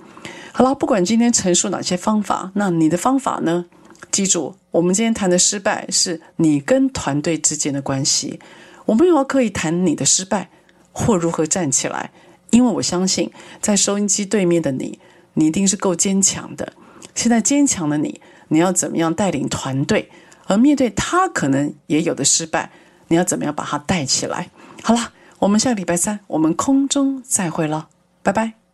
[0.53, 3.65] 好了，不管今天陈述哪些方法，那你的方法呢？
[4.13, 8.39] 记住，我们今天谈的失败是你跟团队之间的关系。
[8.85, 10.49] 我们有可以谈你的失败
[10.93, 12.13] 或如何站起来，
[12.51, 13.31] 因为我相信
[13.61, 14.99] 在收音机对面的你。
[15.39, 16.73] 你一定是够坚强的。
[17.15, 20.11] 现在坚强的你，你要怎么样带领团队？
[20.47, 22.71] 而面对他可能也有的失败，
[23.09, 24.49] 你要怎么样把他带起来？
[24.83, 27.89] 好了，我们下个礼拜三我们空中再会了，
[28.23, 28.66] 拜拜。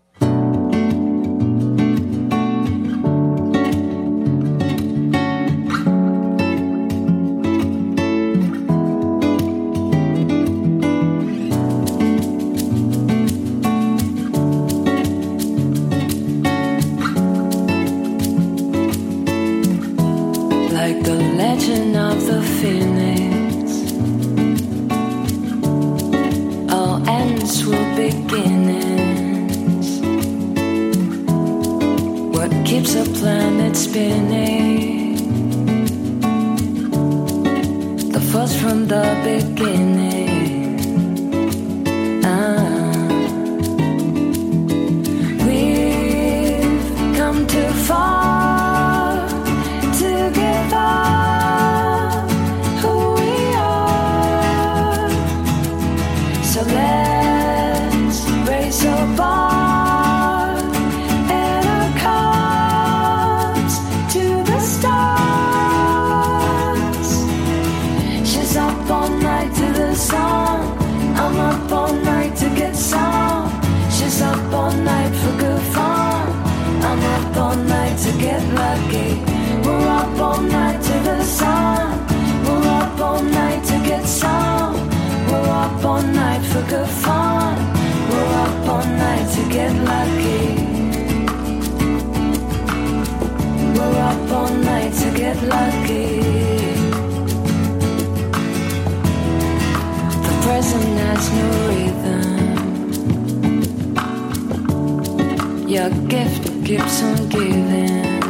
[106.13, 108.21] gift keeps on giving.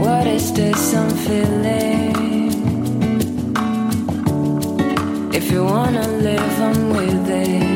[0.00, 2.16] What is this I'm feeling?
[5.34, 7.69] If you wanna live, I'm with it.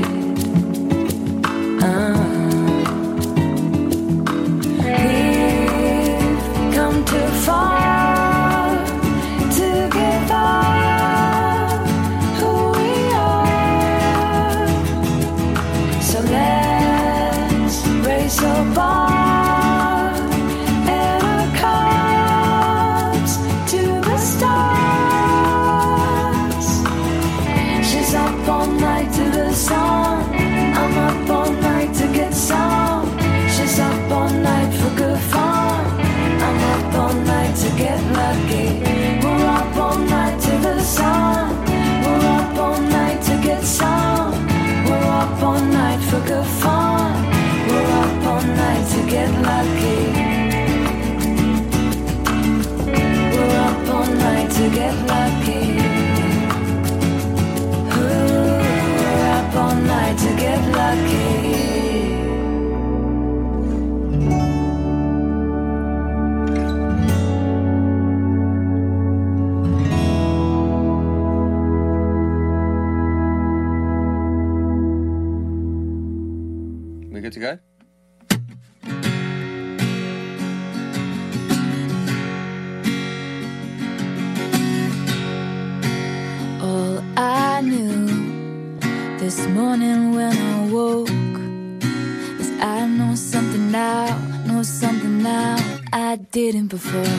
[95.34, 95.56] Now
[95.92, 97.18] I didn't before.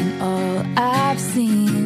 [0.00, 1.84] And all I've seen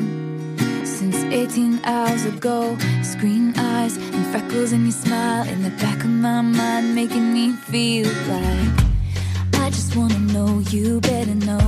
[0.96, 2.58] since 18 hours ago
[3.02, 7.26] is green eyes and freckles and your smile in the back of my mind, making
[7.36, 8.78] me feel like
[9.64, 11.66] I just wanna know you better know,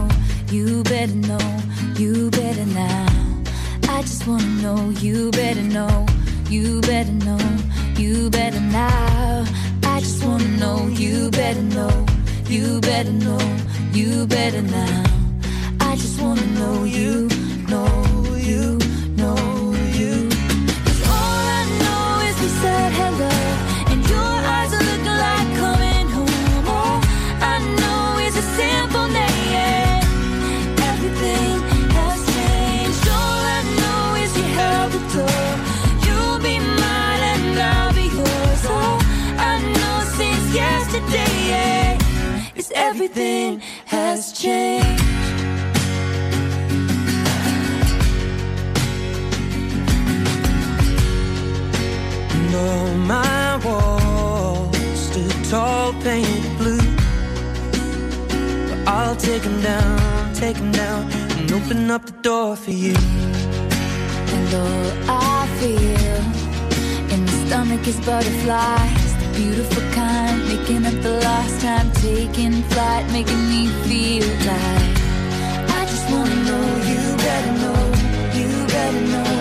[0.54, 1.48] you better know,
[2.00, 3.06] you better now.
[3.96, 6.06] I just wanna know you better know,
[6.54, 7.44] you better know,
[8.02, 9.44] you better now.
[9.94, 11.94] I just wanna know you better know,
[12.52, 13.56] you better know,
[13.94, 15.04] you better now.
[15.80, 17.26] I just wanna know you,
[17.66, 18.11] know
[43.12, 45.02] everything has changed.
[52.30, 56.78] And all my walls stood tall, painted blue.
[58.68, 62.96] But I'll take 'em down, take 'em down, and open up the door for you.
[64.34, 66.22] And all I feel
[67.12, 69.01] in my stomach is butterflies,
[69.34, 74.96] beautiful kind, making up the lost time, taking flight, making me feel like
[75.78, 77.82] I just wanna know you better know,
[78.38, 79.31] you better know.